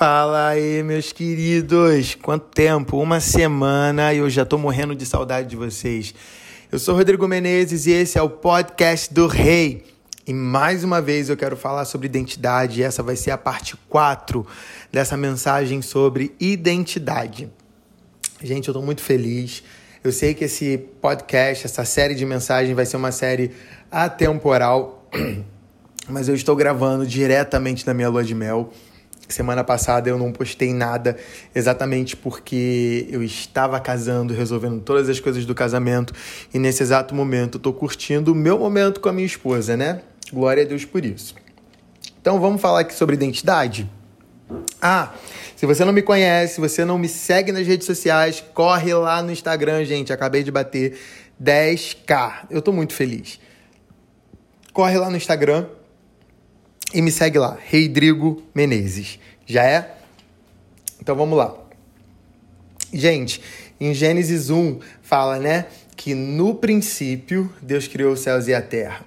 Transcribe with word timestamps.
Fala 0.00 0.48
aí, 0.48 0.82
meus 0.82 1.12
queridos! 1.12 2.14
Quanto 2.14 2.46
tempo? 2.46 2.96
Uma 2.96 3.20
semana 3.20 4.14
e 4.14 4.16
eu 4.16 4.30
já 4.30 4.46
tô 4.46 4.56
morrendo 4.56 4.94
de 4.94 5.04
saudade 5.04 5.46
de 5.46 5.56
vocês. 5.56 6.14
Eu 6.72 6.78
sou 6.78 6.96
Rodrigo 6.96 7.28
Menezes 7.28 7.84
e 7.84 7.90
esse 7.90 8.16
é 8.16 8.22
o 8.22 8.30
podcast 8.30 9.12
do 9.12 9.26
Rei. 9.26 9.84
E 10.26 10.32
mais 10.32 10.84
uma 10.84 11.02
vez 11.02 11.28
eu 11.28 11.36
quero 11.36 11.54
falar 11.54 11.84
sobre 11.84 12.06
identidade. 12.06 12.82
Essa 12.82 13.02
vai 13.02 13.14
ser 13.14 13.30
a 13.30 13.36
parte 13.36 13.76
4 13.90 14.46
dessa 14.90 15.18
mensagem 15.18 15.82
sobre 15.82 16.34
identidade. 16.40 17.50
Gente, 18.42 18.68
eu 18.68 18.72
tô 18.72 18.80
muito 18.80 19.02
feliz. 19.02 19.62
Eu 20.02 20.12
sei 20.12 20.32
que 20.32 20.44
esse 20.44 20.78
podcast, 21.02 21.66
essa 21.66 21.84
série 21.84 22.14
de 22.14 22.24
mensagens 22.24 22.74
vai 22.74 22.86
ser 22.86 22.96
uma 22.96 23.12
série 23.12 23.50
atemporal, 23.92 25.06
mas 26.08 26.26
eu 26.26 26.34
estou 26.34 26.56
gravando 26.56 27.06
diretamente 27.06 27.86
na 27.86 27.92
minha 27.92 28.08
lua 28.08 28.24
de 28.24 28.34
mel. 28.34 28.72
Semana 29.32 29.64
passada 29.64 30.08
eu 30.08 30.18
não 30.18 30.32
postei 30.32 30.72
nada 30.72 31.16
exatamente 31.54 32.16
porque 32.16 33.06
eu 33.10 33.22
estava 33.22 33.78
casando, 33.80 34.34
resolvendo 34.34 34.80
todas 34.80 35.08
as 35.08 35.20
coisas 35.20 35.46
do 35.46 35.54
casamento 35.54 36.12
e 36.52 36.58
nesse 36.58 36.82
exato 36.82 37.14
momento 37.14 37.56
eu 37.56 37.60
tô 37.62 37.72
curtindo 37.72 38.32
o 38.32 38.34
meu 38.34 38.58
momento 38.58 39.00
com 39.00 39.08
a 39.08 39.12
minha 39.12 39.26
esposa, 39.26 39.76
né? 39.76 40.02
Glória 40.32 40.62
a 40.62 40.66
Deus 40.66 40.84
por 40.84 41.04
isso. 41.04 41.34
Então 42.20 42.40
vamos 42.40 42.60
falar 42.60 42.80
aqui 42.80 42.94
sobre 42.94 43.14
identidade? 43.14 43.90
Ah, 44.80 45.12
se 45.56 45.66
você 45.66 45.84
não 45.84 45.92
me 45.92 46.02
conhece, 46.02 46.54
se 46.54 46.60
você 46.60 46.84
não 46.84 46.98
me 46.98 47.08
segue 47.08 47.52
nas 47.52 47.66
redes 47.66 47.86
sociais, 47.86 48.42
corre 48.54 48.92
lá 48.94 49.22
no 49.22 49.30
Instagram, 49.30 49.84
gente. 49.84 50.12
Acabei 50.12 50.42
de 50.42 50.50
bater 50.50 50.98
10k. 51.42 52.46
Eu 52.50 52.62
tô 52.62 52.72
muito 52.72 52.94
feliz. 52.94 53.38
Corre 54.72 54.98
lá 54.98 55.10
no 55.10 55.16
Instagram, 55.16 55.66
e 56.92 57.00
me 57.00 57.10
segue 57.10 57.38
lá, 57.38 57.56
Rodrigo 57.70 58.42
Menezes. 58.54 59.18
Já 59.46 59.64
é? 59.64 59.96
Então 61.00 61.14
vamos 61.16 61.36
lá. 61.36 61.54
Gente, 62.92 63.40
em 63.80 63.94
Gênesis 63.94 64.50
1 64.50 64.80
fala, 65.02 65.38
né, 65.38 65.66
que 65.96 66.14
no 66.14 66.54
princípio 66.54 67.52
Deus 67.62 67.86
criou 67.86 68.12
os 68.12 68.20
céus 68.20 68.48
e 68.48 68.54
a 68.54 68.60
terra. 68.60 69.04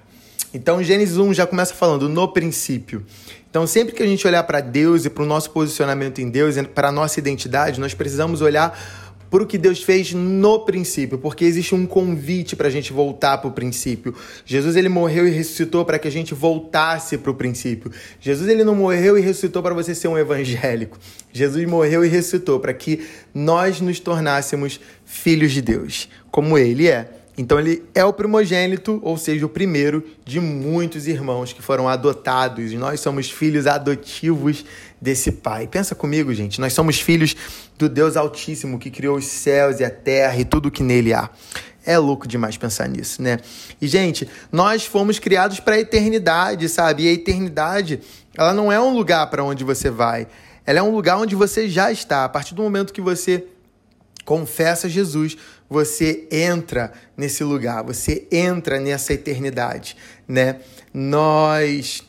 Então 0.52 0.82
Gênesis 0.82 1.16
1 1.16 1.34
já 1.34 1.46
começa 1.46 1.74
falando 1.74 2.08
no 2.08 2.28
princípio. 2.28 3.04
Então 3.50 3.66
sempre 3.66 3.94
que 3.94 4.02
a 4.02 4.06
gente 4.06 4.26
olhar 4.26 4.42
para 4.44 4.60
Deus 4.60 5.04
e 5.04 5.10
para 5.10 5.22
o 5.22 5.26
nosso 5.26 5.50
posicionamento 5.50 6.20
em 6.20 6.28
Deus, 6.28 6.56
para 6.74 6.88
a 6.88 6.92
nossa 6.92 7.18
identidade, 7.20 7.78
nós 7.78 7.94
precisamos 7.94 8.40
olhar 8.40 9.03
por 9.34 9.42
o 9.42 9.46
que 9.48 9.58
Deus 9.58 9.82
fez 9.82 10.14
no 10.14 10.60
princípio, 10.60 11.18
porque 11.18 11.44
existe 11.44 11.74
um 11.74 11.86
convite 11.86 12.54
para 12.54 12.68
a 12.68 12.70
gente 12.70 12.92
voltar 12.92 13.38
para 13.38 13.48
o 13.48 13.52
princípio. 13.52 14.14
Jesus 14.46 14.76
ele 14.76 14.88
morreu 14.88 15.26
e 15.26 15.30
ressuscitou 15.32 15.84
para 15.84 15.98
que 15.98 16.06
a 16.06 16.10
gente 16.10 16.32
voltasse 16.32 17.18
para 17.18 17.32
o 17.32 17.34
princípio. 17.34 17.90
Jesus 18.20 18.48
ele 18.48 18.62
não 18.62 18.76
morreu 18.76 19.18
e 19.18 19.20
ressuscitou 19.20 19.60
para 19.60 19.74
você 19.74 19.92
ser 19.92 20.06
um 20.06 20.16
evangélico. 20.16 20.96
Jesus 21.32 21.68
morreu 21.68 22.04
e 22.04 22.08
ressuscitou 22.08 22.60
para 22.60 22.72
que 22.72 23.08
nós 23.34 23.80
nos 23.80 23.98
tornássemos 23.98 24.78
filhos 25.04 25.50
de 25.50 25.62
Deus, 25.62 26.08
como 26.30 26.56
ele 26.56 26.86
é. 26.86 27.23
Então 27.36 27.58
ele 27.58 27.82
é 27.94 28.04
o 28.04 28.12
primogênito, 28.12 29.00
ou 29.02 29.16
seja, 29.16 29.44
o 29.44 29.48
primeiro 29.48 30.04
de 30.24 30.38
muitos 30.38 31.08
irmãos 31.08 31.52
que 31.52 31.60
foram 31.60 31.88
adotados. 31.88 32.72
Nós 32.74 33.00
somos 33.00 33.28
filhos 33.30 33.66
adotivos 33.66 34.64
desse 35.00 35.32
Pai. 35.32 35.66
Pensa 35.66 35.94
comigo, 35.94 36.32
gente. 36.32 36.60
Nós 36.60 36.72
somos 36.72 37.00
filhos 37.00 37.34
do 37.76 37.88
Deus 37.88 38.16
Altíssimo 38.16 38.78
que 38.78 38.90
criou 38.90 39.16
os 39.16 39.26
céus 39.26 39.80
e 39.80 39.84
a 39.84 39.90
terra 39.90 40.36
e 40.38 40.44
tudo 40.44 40.70
que 40.70 40.82
nele 40.82 41.12
há. 41.12 41.28
É 41.84 41.98
louco 41.98 42.26
demais 42.26 42.56
pensar 42.56 42.88
nisso, 42.88 43.20
né? 43.20 43.38
E, 43.80 43.86
gente, 43.86 44.26
nós 44.50 44.86
fomos 44.86 45.18
criados 45.18 45.60
para 45.60 45.74
a 45.74 45.80
eternidade, 45.80 46.66
sabe? 46.68 47.02
E 47.02 47.08
a 47.08 47.12
eternidade, 47.12 48.00
ela 48.34 48.54
não 48.54 48.72
é 48.72 48.80
um 48.80 48.94
lugar 48.94 49.28
para 49.28 49.44
onde 49.44 49.64
você 49.64 49.90
vai. 49.90 50.26
Ela 50.64 50.78
é 50.78 50.82
um 50.82 50.94
lugar 50.94 51.18
onde 51.18 51.34
você 51.34 51.68
já 51.68 51.92
está. 51.92 52.24
A 52.24 52.28
partir 52.28 52.54
do 52.54 52.62
momento 52.62 52.92
que 52.92 53.02
você 53.02 53.44
confessa 54.24 54.88
Jesus, 54.88 55.36
você 55.74 56.28
entra 56.30 56.92
nesse 57.16 57.42
lugar, 57.42 57.82
você 57.82 58.28
entra 58.30 58.78
nessa 58.78 59.12
eternidade, 59.12 59.96
né? 60.26 60.60
Nós 60.92 62.04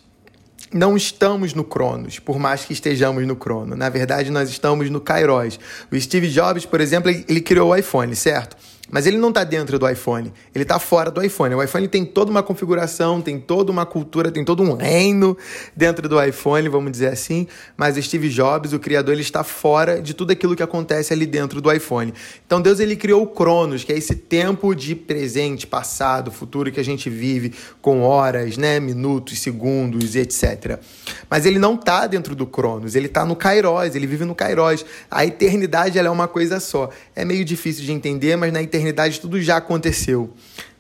não 0.71 0.95
estamos 0.95 1.55
no 1.55 1.63
Cronos, 1.63 2.19
por 2.19 2.37
mais 2.37 2.63
que 2.63 2.73
estejamos 2.73 3.25
no 3.25 3.35
Crono. 3.35 3.75
Na 3.75 3.89
verdade, 3.89 4.29
nós 4.29 4.49
estamos 4.49 4.87
no 4.91 5.01
Kairos. 5.01 5.59
O 5.91 5.99
Steve 5.99 6.29
Jobs, 6.29 6.63
por 6.63 6.79
exemplo, 6.79 7.09
ele 7.09 7.41
criou 7.41 7.71
o 7.71 7.75
iPhone, 7.75 8.15
certo? 8.15 8.55
Mas 8.89 9.07
ele 9.07 9.17
não 9.17 9.29
está 9.29 9.43
dentro 9.43 9.79
do 9.79 9.89
iPhone, 9.89 10.31
ele 10.53 10.63
está 10.63 10.77
fora 10.77 11.09
do 11.09 11.21
iPhone. 11.23 11.55
O 11.55 11.63
iPhone 11.63 11.87
tem 11.87 12.05
toda 12.05 12.29
uma 12.29 12.43
configuração, 12.43 13.19
tem 13.19 13.39
toda 13.39 13.71
uma 13.71 13.85
cultura, 13.85 14.31
tem 14.31 14.45
todo 14.45 14.61
um 14.61 14.75
reino 14.75 15.35
dentro 15.75 16.07
do 16.07 16.21
iPhone, 16.23 16.69
vamos 16.69 16.91
dizer 16.91 17.07
assim. 17.07 17.47
Mas 17.75 17.95
Steve 17.95 18.29
Jobs, 18.29 18.73
o 18.73 18.79
criador, 18.79 19.13
ele 19.13 19.21
está 19.21 19.43
fora 19.43 20.01
de 20.01 20.13
tudo 20.13 20.31
aquilo 20.31 20.55
que 20.55 20.61
acontece 20.61 21.11
ali 21.11 21.25
dentro 21.25 21.59
do 21.61 21.71
iPhone. 21.71 22.13
Então 22.45 22.61
Deus 22.61 22.79
ele 22.79 22.95
criou 22.95 23.23
o 23.23 23.27
Cronos, 23.27 23.83
que 23.83 23.91
é 23.91 23.97
esse 23.97 24.15
tempo 24.15 24.75
de 24.75 24.93
presente, 24.95 25.65
passado, 25.65 26.31
futuro 26.31 26.71
que 26.71 26.79
a 26.79 26.83
gente 26.83 27.09
vive 27.09 27.53
com 27.81 28.01
horas, 28.01 28.55
né, 28.55 28.79
minutos, 28.79 29.39
segundos, 29.39 30.15
etc. 30.15 30.79
Mas 31.27 31.45
ele 31.45 31.57
não 31.57 31.73
está 31.73 32.05
dentro 32.05 32.35
do 32.35 32.45
Cronos, 32.45 32.95
ele 32.95 33.07
está 33.07 33.25
no 33.25 33.35
Kairos, 33.35 33.95
ele 33.95 34.05
vive 34.05 34.25
no 34.25 34.35
Kairos. 34.35 34.85
A 35.09 35.25
eternidade 35.25 35.97
ela 35.97 36.07
é 36.07 36.11
uma 36.11 36.27
coisa 36.27 36.59
só. 36.59 36.89
É 37.15 37.25
meio 37.25 37.43
difícil 37.43 37.83
de 37.83 37.91
entender, 37.91 38.35
mas 38.35 38.53
na 38.53 38.61
eternidade 38.61 38.75
eternidade 38.85 39.19
tudo 39.19 39.41
já 39.41 39.57
aconteceu 39.57 40.33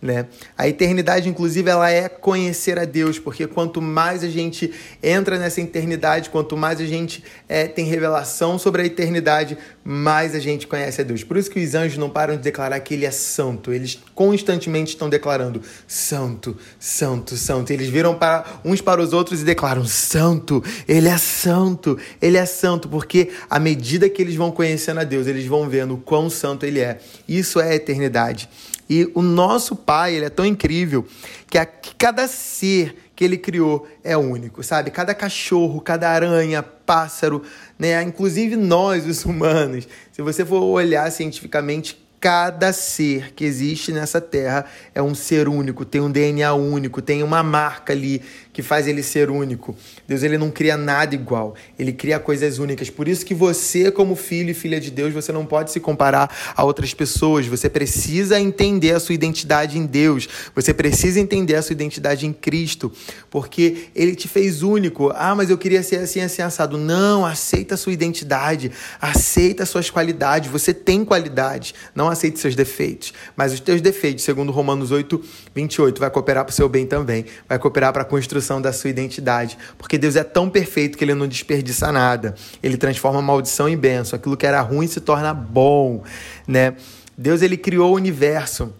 né? 0.05 0.27
A 0.57 0.67
eternidade, 0.67 1.27
inclusive, 1.27 1.69
ela 1.69 1.89
é 1.89 2.07
conhecer 2.07 2.79
a 2.79 2.85
Deus, 2.85 3.19
porque 3.19 3.47
quanto 3.47 3.81
mais 3.81 4.23
a 4.23 4.29
gente 4.29 4.71
entra 5.01 5.37
nessa 5.37 5.59
eternidade, 5.59 6.29
quanto 6.29 6.55
mais 6.55 6.79
a 6.79 6.85
gente 6.85 7.23
é, 7.49 7.67
tem 7.67 7.85
revelação 7.85 8.57
sobre 8.57 8.83
a 8.83 8.85
eternidade, 8.85 9.57
mais 9.83 10.33
a 10.33 10.39
gente 10.39 10.67
conhece 10.67 11.01
a 11.01 11.03
Deus. 11.03 11.23
Por 11.23 11.37
isso 11.37 11.49
que 11.49 11.59
os 11.59 11.75
anjos 11.75 11.97
não 11.97 12.09
param 12.09 12.35
de 12.35 12.41
declarar 12.41 12.79
que 12.79 12.93
Ele 12.93 13.05
é 13.05 13.11
santo. 13.11 13.73
Eles 13.73 13.99
constantemente 14.13 14.91
estão 14.91 15.09
declarando 15.09 15.61
santo, 15.87 16.57
santo, 16.79 17.35
santo. 17.35 17.71
Eles 17.71 17.89
viram 17.89 18.15
para 18.15 18.45
uns 18.63 18.81
para 18.81 19.01
os 19.01 19.13
outros 19.13 19.41
e 19.41 19.45
declaram 19.45 19.85
santo. 19.85 20.63
Ele 20.87 21.07
é 21.07 21.17
santo. 21.17 21.97
Ele 22.21 22.37
é 22.37 22.45
santo, 22.45 22.87
porque 22.87 23.31
à 23.49 23.59
medida 23.59 24.09
que 24.09 24.21
eles 24.21 24.35
vão 24.35 24.51
conhecendo 24.51 24.99
a 24.99 25.03
Deus, 25.03 25.27
eles 25.27 25.45
vão 25.45 25.67
vendo 25.67 25.95
o 25.95 25.97
quão 25.97 26.29
santo 26.29 26.65
Ele 26.65 26.79
é. 26.79 26.99
Isso 27.27 27.59
é 27.59 27.71
a 27.71 27.75
eternidade. 27.75 28.49
E 28.89 29.09
o 29.15 29.21
nosso 29.21 29.75
Pai, 29.75 30.15
ele 30.15 30.25
é 30.25 30.29
tão 30.29 30.45
incrível 30.45 31.05
que, 31.49 31.57
a, 31.57 31.65
cada 31.65 32.27
ser 32.27 32.95
que 33.15 33.23
ele 33.23 33.37
criou 33.37 33.87
é 34.03 34.15
único, 34.17 34.61
sabe? 34.61 34.91
Cada 34.91 35.13
cachorro, 35.13 35.79
cada 35.79 36.09
aranha, 36.09 36.61
pássaro, 36.61 37.41
né? 37.79 38.01
Inclusive 38.03 38.55
nós, 38.55 39.07
os 39.07 39.23
humanos. 39.25 39.87
Se 40.11 40.21
você 40.21 40.45
for 40.45 40.61
olhar 40.61 41.09
cientificamente, 41.11 42.04
cada 42.25 42.73
ser 42.73 43.33
que 43.35 43.45
existe 43.45 43.91
nessa 43.91 44.19
terra 44.19 44.65
é 44.95 44.99
um 44.99 45.13
ser 45.13 45.47
único, 45.47 45.85
tem 45.85 46.01
um 46.01 46.09
DNA 46.09 46.51
único, 46.55 46.99
tem 46.99 47.21
uma 47.21 47.43
marca 47.43 47.93
ali 47.93 48.19
que 48.51 48.63
faz 48.63 48.87
ele 48.87 49.03
ser 49.03 49.29
único. 49.29 49.75
Deus 50.07 50.23
ele 50.23 50.35
não 50.35 50.49
cria 50.49 50.75
nada 50.75 51.13
igual, 51.13 51.53
ele 51.77 51.93
cria 51.93 52.17
coisas 52.17 52.57
únicas. 52.57 52.89
Por 52.89 53.07
isso 53.07 53.23
que 53.23 53.35
você, 53.35 53.91
como 53.91 54.15
filho 54.15 54.49
e 54.49 54.53
filha 54.55 54.79
de 54.79 54.89
Deus, 54.89 55.13
você 55.13 55.31
não 55.31 55.45
pode 55.45 55.71
se 55.71 55.79
comparar 55.79 56.33
a 56.55 56.63
outras 56.63 56.95
pessoas. 56.95 57.45
Você 57.45 57.69
precisa 57.69 58.39
entender 58.39 58.93
a 58.93 58.99
sua 58.99 59.13
identidade 59.13 59.77
em 59.77 59.85
Deus. 59.85 60.27
Você 60.55 60.73
precisa 60.73 61.19
entender 61.19 61.55
a 61.55 61.61
sua 61.61 61.73
identidade 61.73 62.25
em 62.25 62.33
Cristo, 62.33 62.91
porque 63.29 63.89
ele 63.93 64.15
te 64.15 64.27
fez 64.27 64.63
único. 64.63 65.11
Ah, 65.13 65.35
mas 65.35 65.51
eu 65.51 65.59
queria 65.59 65.83
ser 65.83 65.97
assim, 65.97 66.21
assim, 66.21 66.41
assado. 66.41 66.77
Não, 66.77 67.23
aceita 67.23 67.75
a 67.75 67.77
sua 67.77 67.93
identidade, 67.93 68.71
aceita 68.99 69.61
as 69.61 69.69
suas 69.69 69.91
qualidades. 69.91 70.49
Você 70.49 70.73
tem 70.73 71.05
qualidades, 71.05 71.75
não 71.93 72.14
aceite 72.15 72.39
seus 72.39 72.55
defeitos. 72.55 73.13
Mas 73.35 73.53
os 73.53 73.59
teus 73.59 73.81
defeitos, 73.81 74.23
segundo 74.23 74.51
Romanos 74.51 74.91
8, 74.91 75.21
28, 75.53 75.99
vai 75.99 76.09
cooperar 76.09 76.43
para 76.43 76.51
o 76.51 76.55
seu 76.55 76.67
bem 76.67 76.85
também. 76.85 77.25
Vai 77.47 77.59
cooperar 77.59 77.93
para 77.93 78.01
a 78.01 78.05
construção 78.05 78.61
da 78.61 78.73
sua 78.73 78.89
identidade. 78.89 79.57
Porque 79.77 79.97
Deus 79.97 80.15
é 80.15 80.23
tão 80.23 80.49
perfeito 80.49 80.97
que 80.97 81.03
ele 81.03 81.13
não 81.13 81.27
desperdiça 81.27 81.91
nada. 81.91 82.33
Ele 82.63 82.77
transforma 82.77 83.21
maldição 83.21 83.69
em 83.69 83.77
bênção. 83.77 84.17
Aquilo 84.17 84.35
que 84.35 84.45
era 84.45 84.61
ruim 84.61 84.87
se 84.87 84.99
torna 84.99 85.33
bom, 85.33 86.03
né? 86.47 86.75
Deus 87.17 87.41
ele 87.41 87.55
criou 87.55 87.91
o 87.91 87.95
universo 87.95 88.73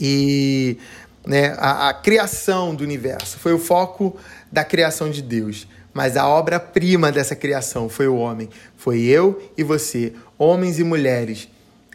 e 0.00 0.78
né, 1.26 1.54
a, 1.58 1.88
a 1.88 1.94
criação 1.94 2.74
do 2.74 2.84
universo 2.84 3.38
foi 3.38 3.52
o 3.52 3.58
foco 3.58 4.16
da 4.50 4.64
criação 4.64 5.10
de 5.10 5.22
Deus. 5.22 5.66
Mas 5.92 6.16
a 6.16 6.28
obra-prima 6.28 7.10
dessa 7.10 7.34
criação 7.34 7.88
foi 7.88 8.06
o 8.06 8.16
homem. 8.16 8.50
Foi 8.76 9.00
eu 9.00 9.50
e 9.56 9.62
você, 9.62 10.12
homens 10.38 10.78
e 10.78 10.84
mulheres 10.84 11.48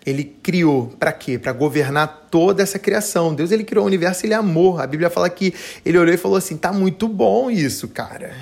ele 0.05 0.23
criou 0.23 0.87
para 0.99 1.11
quê? 1.11 1.37
Para 1.37 1.51
governar 1.51 2.27
toda 2.31 2.63
essa 2.63 2.79
criação. 2.79 3.33
Deus 3.33 3.51
ele 3.51 3.63
criou 3.63 3.83
o 3.83 3.87
universo, 3.87 4.25
ele 4.25 4.33
amor. 4.33 4.81
A 4.81 4.87
Bíblia 4.87 5.09
fala 5.09 5.29
que 5.29 5.53
ele 5.85 5.97
olhou 5.97 6.13
e 6.13 6.17
falou 6.17 6.37
assim: 6.37 6.57
"Tá 6.57 6.71
muito 6.71 7.07
bom 7.07 7.51
isso, 7.51 7.87
cara". 7.87 8.33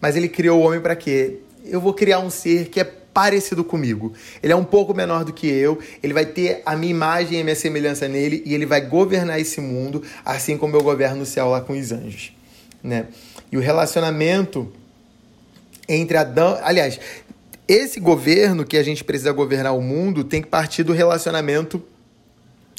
Mas 0.00 0.16
ele 0.16 0.28
criou 0.28 0.60
o 0.60 0.66
homem 0.66 0.80
para 0.80 0.96
quê? 0.96 1.38
Eu 1.64 1.80
vou 1.80 1.92
criar 1.92 2.20
um 2.20 2.30
ser 2.30 2.68
que 2.68 2.80
é 2.80 2.84
parecido 2.84 3.64
comigo. 3.64 4.12
Ele 4.42 4.52
é 4.52 4.56
um 4.56 4.64
pouco 4.64 4.94
menor 4.94 5.24
do 5.24 5.32
que 5.32 5.46
eu, 5.46 5.78
ele 6.02 6.14
vai 6.14 6.24
ter 6.24 6.62
a 6.64 6.76
minha 6.76 6.90
imagem 6.90 7.38
e 7.38 7.40
a 7.40 7.44
minha 7.44 7.56
semelhança 7.56 8.08
nele 8.08 8.42
e 8.46 8.54
ele 8.54 8.64
vai 8.64 8.80
governar 8.80 9.40
esse 9.40 9.60
mundo 9.60 10.02
assim 10.24 10.56
como 10.56 10.76
eu 10.76 10.82
governo 10.82 11.22
o 11.22 11.26
céu 11.26 11.48
lá 11.48 11.60
com 11.60 11.78
os 11.78 11.92
anjos, 11.92 12.32
né? 12.82 13.06
E 13.50 13.56
o 13.56 13.60
relacionamento 13.60 14.72
entre 15.88 16.16
Adão, 16.16 16.58
aliás, 16.62 17.00
esse 17.72 18.00
governo 18.00 18.64
que 18.64 18.76
a 18.76 18.82
gente 18.82 19.04
precisa 19.04 19.30
governar 19.30 19.76
o 19.76 19.80
mundo 19.80 20.24
tem 20.24 20.42
que 20.42 20.48
partir 20.48 20.82
do 20.82 20.92
relacionamento 20.92 21.80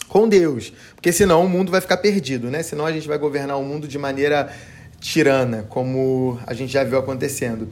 com 0.09 0.27
Deus, 0.27 0.73
porque 0.93 1.13
senão 1.13 1.45
o 1.45 1.49
mundo 1.49 1.71
vai 1.71 1.79
ficar 1.79 1.95
perdido, 1.97 2.51
né? 2.51 2.61
Senão 2.61 2.85
a 2.85 2.91
gente 2.91 3.07
vai 3.07 3.17
governar 3.17 3.57
o 3.57 3.63
mundo 3.63 3.88
de 3.88 3.97
maneira 3.97 4.53
tirana, 4.99 5.65
como 5.69 6.38
a 6.45 6.53
gente 6.53 6.73
já 6.73 6.83
viu 6.83 6.99
acontecendo. 6.99 7.69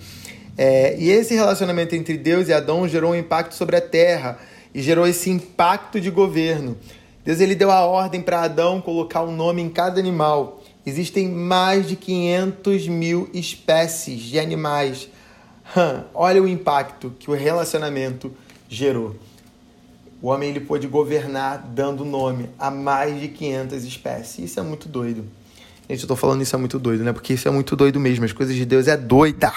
É, 0.58 0.96
e 0.98 1.10
esse 1.10 1.34
relacionamento 1.34 1.94
entre 1.94 2.18
Deus 2.18 2.48
e 2.48 2.54
Adão 2.54 2.88
gerou 2.88 3.12
um 3.12 3.16
impacto 3.16 3.54
sobre 3.54 3.76
a 3.76 3.82
terra 3.82 4.40
e 4.74 4.82
gerou 4.82 5.06
esse 5.06 5.30
impacto 5.30 6.00
de 6.00 6.10
governo. 6.10 6.78
Deus 7.26 7.42
ele 7.42 7.54
deu 7.54 7.70
a 7.70 7.86
ordem 7.86 8.22
para 8.22 8.44
Adão 8.44 8.80
colocar 8.80 9.24
um 9.24 9.36
nome 9.36 9.62
em 9.62 9.70
cada 9.70 10.00
animal. 10.00 10.64
Existem 10.86 11.28
mais 11.28 11.86
de 11.86 11.98
500 11.98 12.88
mil 12.88 13.30
espécies 13.34 14.22
de 14.22 14.40
animais. 14.40 15.10
Hum, 15.76 16.04
olha 16.14 16.42
o 16.42 16.48
impacto 16.48 17.14
que 17.20 17.30
o 17.30 17.34
relacionamento 17.34 18.32
gerou. 18.68 19.16
O 20.22 20.28
homem 20.28 20.50
ele 20.50 20.60
pôde 20.60 20.88
governar 20.88 21.60
dando 21.60 22.04
nome 22.04 22.50
a 22.58 22.70
mais 22.70 23.20
de 23.22 23.28
500 23.30 23.84
espécies. 23.84 24.52
Isso 24.52 24.60
é 24.60 24.64
muito 24.64 24.90
doido. 24.90 25.24
Gente, 25.90 26.02
eu 26.02 26.08
tô 26.08 26.16
falando 26.16 26.42
isso 26.42 26.56
é 26.56 26.60
muito 26.60 26.78
doido, 26.78 27.04
né? 27.04 27.14
Porque 27.14 27.34
isso 27.34 27.48
é 27.48 27.52
muito 27.52 27.76
doido 27.76 28.00
mesmo. 28.00 28.26
As 28.26 28.34
coisas 28.34 28.56
de 28.56 28.66
Deus 28.66 28.88
é 28.88 28.98
doida. 28.98 29.52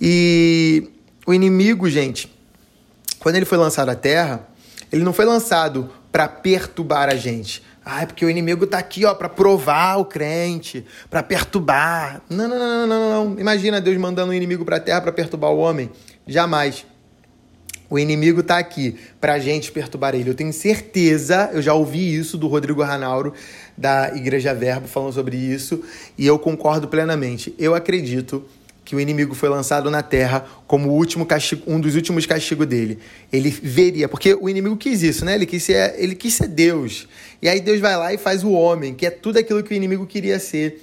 E 0.00 0.90
o 1.26 1.32
inimigo, 1.32 1.88
gente, 1.88 2.30
quando 3.18 3.36
ele 3.36 3.44
foi 3.44 3.58
lançado 3.58 3.88
à 3.88 3.94
Terra, 3.94 4.48
ele 4.90 5.04
não 5.04 5.12
foi 5.12 5.24
lançado 5.24 5.90
para 6.10 6.28
perturbar 6.28 7.08
a 7.08 7.14
gente. 7.14 7.62
Ah, 7.84 8.02
é 8.02 8.06
porque 8.06 8.24
o 8.24 8.30
inimigo 8.30 8.66
tá 8.66 8.78
aqui, 8.78 9.04
ó, 9.04 9.14
para 9.14 9.28
provar 9.28 9.96
o 9.96 10.04
crente, 10.04 10.84
para 11.08 11.22
perturbar. 11.22 12.20
Não, 12.28 12.48
não, 12.48 12.58
não, 12.58 12.86
não, 12.86 13.24
não. 13.24 13.40
Imagina 13.40 13.80
Deus 13.80 13.96
mandando 13.96 14.30
um 14.30 14.34
inimigo 14.34 14.64
para 14.64 14.76
a 14.76 14.80
terra 14.80 15.00
para 15.00 15.12
perturbar 15.12 15.50
o 15.50 15.58
homem. 15.58 15.90
Jamais. 16.26 16.84
O 17.90 17.98
inimigo 17.98 18.42
tá 18.42 18.58
aqui 18.58 18.98
pra 19.18 19.38
gente 19.38 19.72
perturbar 19.72 20.14
ele. 20.14 20.28
Eu 20.28 20.34
tenho 20.34 20.52
certeza, 20.52 21.50
eu 21.54 21.62
já 21.62 21.72
ouvi 21.72 22.14
isso 22.14 22.36
do 22.36 22.46
Rodrigo 22.46 22.82
Ranauro, 22.82 23.32
da 23.76 24.14
Igreja 24.14 24.52
Verbo, 24.52 24.86
falando 24.86 25.14
sobre 25.14 25.36
isso, 25.36 25.82
e 26.18 26.26
eu 26.26 26.38
concordo 26.38 26.86
plenamente. 26.88 27.54
Eu 27.58 27.74
acredito 27.74 28.44
que 28.88 28.96
o 28.96 29.00
inimigo 29.00 29.34
foi 29.34 29.50
lançado 29.50 29.90
na 29.90 30.02
terra 30.02 30.46
como 30.66 30.88
último 30.88 31.26
castigo, 31.26 31.62
um 31.66 31.78
dos 31.78 31.94
últimos 31.94 32.24
castigos 32.24 32.66
dele. 32.66 32.98
Ele 33.30 33.50
veria, 33.50 34.08
porque 34.08 34.32
o 34.32 34.48
inimigo 34.48 34.78
quis 34.78 35.02
isso, 35.02 35.26
né? 35.26 35.34
Ele 35.34 35.44
quis 35.44 35.62
ser, 35.62 35.94
ele 35.98 36.14
quis 36.14 36.32
ser 36.32 36.48
Deus. 36.48 37.06
E 37.42 37.50
aí 37.50 37.60
Deus 37.60 37.80
vai 37.80 37.94
lá 37.98 38.14
e 38.14 38.16
faz 38.16 38.42
o 38.42 38.50
homem, 38.50 38.94
que 38.94 39.04
é 39.04 39.10
tudo 39.10 39.38
aquilo 39.38 39.62
que 39.62 39.74
o 39.74 39.76
inimigo 39.76 40.06
queria 40.06 40.38
ser. 40.38 40.82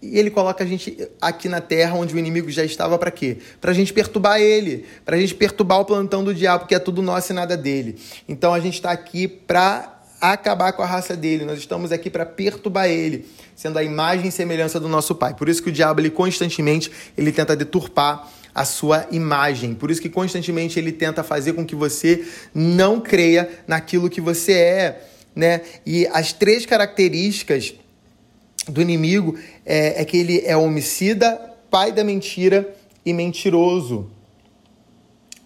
E 0.00 0.18
ele 0.18 0.30
coloca 0.30 0.64
a 0.64 0.66
gente 0.66 0.96
aqui 1.20 1.46
na 1.46 1.60
terra 1.60 1.94
onde 1.94 2.14
o 2.14 2.18
inimigo 2.18 2.50
já 2.50 2.64
estava 2.64 2.96
para 2.96 3.10
quê? 3.10 3.36
Para 3.60 3.72
a 3.72 3.74
gente 3.74 3.92
perturbar 3.92 4.40
ele, 4.40 4.86
para 5.04 5.16
a 5.16 5.20
gente 5.20 5.34
perturbar 5.34 5.80
o 5.80 5.84
plantão 5.84 6.24
do 6.24 6.32
diabo, 6.34 6.64
que 6.66 6.74
é 6.74 6.78
tudo 6.78 7.02
nosso 7.02 7.32
e 7.32 7.34
nada 7.34 7.54
dele. 7.54 7.96
Então 8.26 8.54
a 8.54 8.60
gente 8.60 8.76
está 8.76 8.90
aqui 8.90 9.28
para 9.28 9.93
acabar 10.32 10.72
com 10.72 10.82
a 10.82 10.86
raça 10.86 11.16
dele. 11.16 11.44
Nós 11.44 11.58
estamos 11.58 11.92
aqui 11.92 12.08
para 12.08 12.24
perturbar 12.24 12.88
ele, 12.88 13.26
sendo 13.54 13.78
a 13.78 13.82
imagem 13.82 14.28
e 14.28 14.32
semelhança 14.32 14.80
do 14.80 14.88
nosso 14.88 15.14
Pai. 15.14 15.34
Por 15.34 15.48
isso 15.48 15.62
que 15.62 15.68
o 15.68 15.72
diabo 15.72 16.00
ele 16.00 16.10
constantemente 16.10 16.90
ele 17.16 17.32
tenta 17.32 17.54
deturpar 17.54 18.30
a 18.54 18.64
sua 18.64 19.06
imagem. 19.10 19.74
Por 19.74 19.90
isso 19.90 20.00
que 20.00 20.08
constantemente 20.08 20.78
ele 20.78 20.92
tenta 20.92 21.24
fazer 21.24 21.54
com 21.54 21.66
que 21.66 21.74
você 21.74 22.24
não 22.54 23.00
creia 23.00 23.50
naquilo 23.66 24.08
que 24.08 24.20
você 24.20 24.52
é, 24.52 25.04
né? 25.34 25.62
E 25.84 26.06
as 26.06 26.32
três 26.32 26.64
características 26.64 27.74
do 28.68 28.80
inimigo 28.80 29.36
é, 29.66 30.00
é 30.00 30.04
que 30.04 30.16
ele 30.16 30.42
é 30.46 30.56
homicida, 30.56 31.38
pai 31.70 31.90
da 31.90 32.04
mentira 32.04 32.72
e 33.04 33.12
mentiroso. 33.12 34.08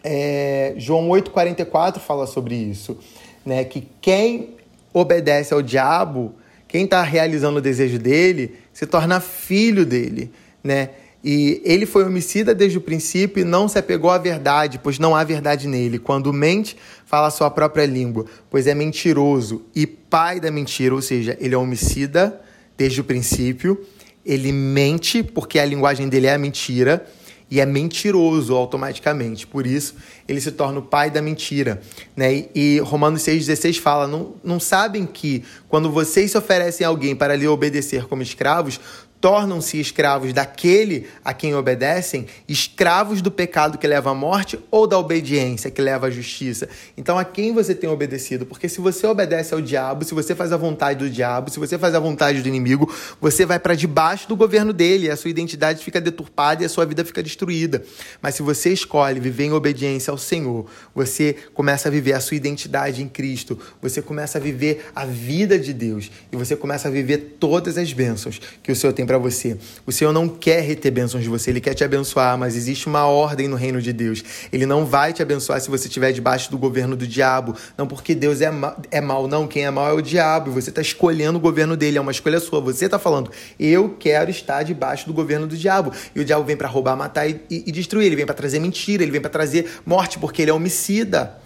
É, 0.04 0.74
João 0.76 1.08
8,44 1.08 1.98
fala 1.98 2.26
sobre 2.26 2.54
isso, 2.54 2.98
né? 3.44 3.64
Que 3.64 3.88
quem 4.00 4.57
obedece 4.98 5.54
ao 5.54 5.62
diabo, 5.62 6.34
quem 6.66 6.84
está 6.84 7.02
realizando 7.02 7.58
o 7.58 7.62
desejo 7.62 7.98
dele, 7.98 8.56
se 8.72 8.86
torna 8.86 9.20
filho 9.20 9.86
dele, 9.86 10.30
né? 10.62 10.90
E 11.22 11.60
ele 11.64 11.84
foi 11.84 12.04
homicida 12.04 12.54
desde 12.54 12.78
o 12.78 12.80
princípio 12.80 13.40
e 13.40 13.44
não 13.44 13.66
se 13.66 13.78
apegou 13.78 14.10
à 14.10 14.18
verdade, 14.18 14.78
pois 14.80 14.98
não 14.98 15.16
há 15.16 15.24
verdade 15.24 15.66
nele. 15.66 15.98
Quando 15.98 16.32
mente, 16.32 16.76
fala 17.04 17.30
sua 17.30 17.50
própria 17.50 17.86
língua, 17.86 18.26
pois 18.48 18.66
é 18.66 18.74
mentiroso 18.74 19.62
e 19.74 19.86
pai 19.86 20.38
da 20.38 20.50
mentira, 20.50 20.94
ou 20.94 21.02
seja, 21.02 21.36
ele 21.40 21.54
é 21.54 21.58
homicida 21.58 22.40
desde 22.76 23.00
o 23.00 23.04
princípio, 23.04 23.84
ele 24.24 24.52
mente 24.52 25.22
porque 25.22 25.58
a 25.58 25.64
linguagem 25.64 26.08
dele 26.08 26.28
é 26.28 26.34
a 26.34 26.38
mentira 26.38 27.04
e 27.50 27.60
é 27.60 27.66
mentiroso 27.66 28.54
automaticamente. 28.54 29.46
Por 29.46 29.66
isso, 29.66 29.94
ele 30.28 30.40
se 30.40 30.52
torna 30.52 30.78
o 30.80 30.82
pai 30.82 31.10
da 31.10 31.22
mentira. 31.22 31.80
Né? 32.16 32.46
E 32.54 32.78
Romanos 32.80 33.22
6,16 33.22 33.80
fala: 33.80 34.06
não, 34.06 34.34
não 34.44 34.60
sabem 34.60 35.06
que 35.06 35.42
quando 35.68 35.90
vocês 35.90 36.30
se 36.30 36.38
oferecem 36.38 36.84
a 36.84 36.88
alguém 36.88 37.16
para 37.16 37.34
lhe 37.34 37.48
obedecer 37.48 38.06
como 38.06 38.22
escravos, 38.22 38.78
tornam-se 39.20 39.80
escravos 39.80 40.32
daquele 40.32 41.08
a 41.24 41.32
quem 41.32 41.54
obedecem, 41.54 42.26
escravos 42.48 43.20
do 43.20 43.30
pecado 43.30 43.78
que 43.78 43.86
leva 43.86 44.10
à 44.10 44.14
morte 44.14 44.58
ou 44.70 44.86
da 44.86 44.98
obediência 44.98 45.70
que 45.70 45.82
leva 45.82 46.06
à 46.06 46.10
justiça. 46.10 46.68
Então, 46.96 47.18
a 47.18 47.24
quem 47.24 47.52
você 47.52 47.74
tem 47.74 47.90
obedecido? 47.90 48.46
Porque 48.46 48.68
se 48.68 48.80
você 48.80 49.06
obedece 49.06 49.54
ao 49.54 49.60
diabo, 49.60 50.04
se 50.04 50.14
você 50.14 50.34
faz 50.34 50.52
a 50.52 50.56
vontade 50.56 51.00
do 51.00 51.10
diabo, 51.10 51.50
se 51.50 51.58
você 51.58 51.76
faz 51.76 51.94
a 51.94 52.00
vontade 52.00 52.42
do 52.42 52.48
inimigo, 52.48 52.92
você 53.20 53.44
vai 53.44 53.58
para 53.58 53.74
debaixo 53.74 54.28
do 54.28 54.36
governo 54.36 54.72
dele, 54.72 55.10
a 55.10 55.16
sua 55.16 55.30
identidade 55.30 55.84
fica 55.84 56.00
deturpada 56.00 56.62
e 56.62 56.66
a 56.66 56.68
sua 56.68 56.86
vida 56.86 57.04
fica 57.04 57.22
destruída. 57.22 57.82
Mas 58.22 58.36
se 58.36 58.42
você 58.42 58.72
escolhe 58.72 59.18
viver 59.18 59.44
em 59.44 59.52
obediência 59.52 60.10
ao 60.10 60.18
Senhor, 60.18 60.66
você 60.94 61.34
começa 61.54 61.88
a 61.88 61.90
viver 61.90 62.12
a 62.12 62.20
sua 62.20 62.36
identidade 62.36 63.02
em 63.02 63.08
Cristo, 63.08 63.58
você 63.82 64.00
começa 64.00 64.38
a 64.38 64.40
viver 64.40 64.86
a 64.94 65.04
vida 65.04 65.58
de 65.58 65.72
Deus 65.72 66.10
e 66.30 66.36
você 66.36 66.54
começa 66.54 66.88
a 66.88 66.90
viver 66.90 67.36
todas 67.40 67.76
as 67.76 67.92
bênçãos 67.92 68.40
que 68.62 68.70
o 68.70 68.76
Senhor 68.76 68.92
tem 68.92 69.07
para 69.08 69.16
você. 69.16 69.56
O 69.86 69.90
Senhor 69.90 70.12
não 70.12 70.28
quer 70.28 70.60
reter 70.60 70.92
bênçãos 70.92 71.22
de 71.22 71.30
você, 71.30 71.50
ele 71.50 71.62
quer 71.62 71.72
te 71.72 71.82
abençoar, 71.82 72.36
mas 72.36 72.54
existe 72.54 72.86
uma 72.86 73.06
ordem 73.06 73.48
no 73.48 73.56
reino 73.56 73.80
de 73.80 73.90
Deus. 73.90 74.22
Ele 74.52 74.66
não 74.66 74.84
vai 74.84 75.14
te 75.14 75.22
abençoar 75.22 75.58
se 75.62 75.70
você 75.70 75.88
estiver 75.88 76.12
debaixo 76.12 76.50
do 76.50 76.58
governo 76.58 76.94
do 76.94 77.06
diabo. 77.06 77.56
Não 77.76 77.86
porque 77.86 78.14
Deus 78.14 78.42
é, 78.42 78.50
ma 78.50 78.76
é 78.90 79.00
mal, 79.00 79.26
não. 79.26 79.48
Quem 79.48 79.64
é 79.64 79.70
mal 79.70 79.88
é 79.88 79.92
o 79.94 80.02
diabo. 80.02 80.52
Você 80.52 80.68
está 80.68 80.82
escolhendo 80.82 81.38
o 81.38 81.40
governo 81.40 81.74
dele, 81.74 81.96
é 81.96 82.00
uma 82.00 82.12
escolha 82.12 82.38
sua. 82.38 82.60
Você 82.60 82.84
está 82.84 82.98
falando, 82.98 83.30
eu 83.58 83.96
quero 83.98 84.30
estar 84.30 84.62
debaixo 84.62 85.06
do 85.06 85.14
governo 85.14 85.46
do 85.46 85.56
diabo. 85.56 85.90
E 86.14 86.20
o 86.20 86.24
diabo 86.24 86.44
vem 86.44 86.56
para 86.56 86.68
roubar, 86.68 86.94
matar 86.94 87.26
e, 87.28 87.40
e, 87.50 87.64
e 87.66 87.72
destruir. 87.72 88.06
Ele 88.06 88.16
vem 88.16 88.26
para 88.26 88.34
trazer 88.34 88.60
mentira, 88.60 89.02
ele 89.02 89.12
vem 89.12 89.22
para 89.22 89.30
trazer 89.30 89.80
morte, 89.86 90.18
porque 90.18 90.42
ele 90.42 90.50
é 90.50 90.54
homicida. 90.54 91.38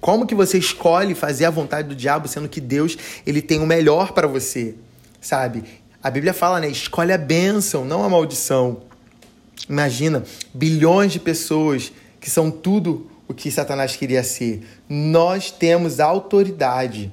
Como 0.00 0.26
que 0.26 0.34
você 0.34 0.56
escolhe 0.56 1.14
fazer 1.14 1.44
a 1.44 1.50
vontade 1.50 1.88
do 1.88 1.96
diabo, 1.96 2.28
sendo 2.28 2.48
que 2.48 2.60
Deus 2.60 2.96
ele 3.26 3.42
tem 3.42 3.58
o 3.58 3.66
melhor 3.66 4.12
para 4.12 4.28
você? 4.28 4.76
Sabe? 5.20 5.64
A 6.02 6.10
Bíblia 6.10 6.32
fala, 6.32 6.60
né? 6.60 6.68
Escolhe 6.68 7.12
a 7.12 7.18
bênção, 7.18 7.84
não 7.84 8.02
a 8.02 8.08
maldição. 8.08 8.82
Imagina 9.68 10.24
bilhões 10.52 11.12
de 11.12 11.20
pessoas 11.20 11.92
que 12.20 12.30
são 12.30 12.50
tudo 12.50 13.10
o 13.28 13.34
que 13.34 13.50
Satanás 13.50 13.96
queria 13.96 14.22
ser. 14.24 14.66
Nós 14.88 15.50
temos 15.50 16.00
autoridade 16.00 17.12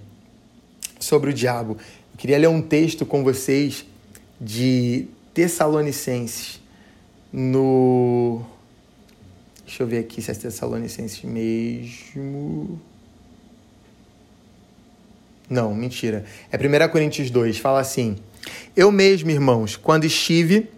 sobre 0.99 1.29
o 1.29 1.33
diabo. 1.33 1.77
Eu 2.13 2.17
queria 2.17 2.37
ler 2.37 2.47
um 2.47 2.61
texto 2.61 3.05
com 3.05 3.23
vocês 3.23 3.85
de 4.39 5.07
Tessalonicenses 5.33 6.59
no 7.31 8.41
Deixa 9.67 9.83
eu 9.83 9.87
ver 9.87 9.99
aqui 9.99 10.21
se 10.21 10.31
é 10.31 10.33
Tessalonicenses 10.33 11.21
mesmo. 11.23 12.81
Não, 15.49 15.75
mentira. 15.75 16.25
É 16.49 16.57
1 16.57 16.89
Coríntios 16.89 17.29
2, 17.29 17.57
fala 17.57 17.81
assim: 17.81 18.15
eu 18.77 18.91
mesmo, 18.91 19.31
irmãos, 19.31 19.75
quando 19.75 20.05
estive 20.05 20.69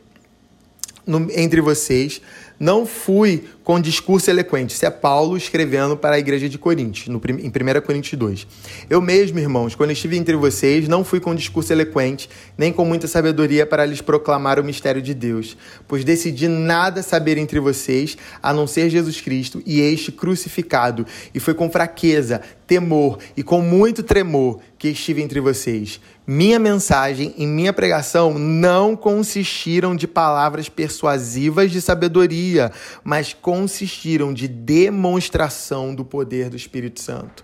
no, 1.05 1.27
entre 1.35 1.59
vocês, 1.59 2.21
não 2.59 2.85
fui 2.85 3.43
com 3.63 3.79
discurso 3.79 4.29
eloquente. 4.29 4.75
Isso 4.75 4.85
é 4.85 4.89
Paulo 4.89 5.37
escrevendo 5.37 5.95
para 5.95 6.15
a 6.15 6.19
igreja 6.19 6.49
de 6.49 6.57
Coríntios, 6.57 7.07
no, 7.07 7.21
em 7.39 7.47
1 7.47 7.81
Coríntios 7.85 8.19
2. 8.19 8.47
Eu 8.89 9.01
mesmo, 9.01 9.39
irmãos, 9.39 9.75
quando 9.75 9.91
estive 9.91 10.17
entre 10.17 10.35
vocês, 10.35 10.87
não 10.87 11.03
fui 11.03 11.19
com 11.19 11.33
discurso 11.33 11.71
eloquente, 11.73 12.29
nem 12.57 12.71
com 12.71 12.85
muita 12.85 13.07
sabedoria 13.07 13.65
para 13.65 13.85
lhes 13.85 14.01
proclamar 14.01 14.59
o 14.59 14.63
mistério 14.63 15.01
de 15.01 15.13
Deus, 15.13 15.57
pois 15.87 16.03
decidi 16.03 16.47
nada 16.47 17.01
saber 17.01 17.37
entre 17.37 17.59
vocês, 17.59 18.17
a 18.41 18.53
não 18.53 18.67
ser 18.67 18.89
Jesus 18.89 19.21
Cristo 19.21 19.61
e 19.65 19.79
este 19.81 20.11
crucificado. 20.11 21.05
E 21.33 21.39
foi 21.39 21.53
com 21.53 21.69
fraqueza, 21.69 22.41
temor 22.67 23.19
e 23.35 23.43
com 23.43 23.61
muito 23.61 24.03
tremor 24.03 24.59
que 24.77 24.89
estive 24.89 25.21
entre 25.21 25.39
vocês. 25.39 25.99
Minha 26.31 26.59
mensagem 26.59 27.33
e 27.37 27.47
minha 27.47 27.73
pregação 27.73 28.37
não 28.37 28.95
consistiram 28.95 29.95
de 29.95 30.07
palavras 30.07 30.69
persuasivas 30.69 31.71
de 31.71 31.81
sabedoria, 31.81 32.71
mas 33.03 33.33
consistiram 33.33 34.31
de 34.31 34.47
demonstração 34.47 35.95
do 35.95 36.05
poder 36.05 36.51
do 36.51 36.55
Espírito 36.55 37.01
Santo. 37.01 37.43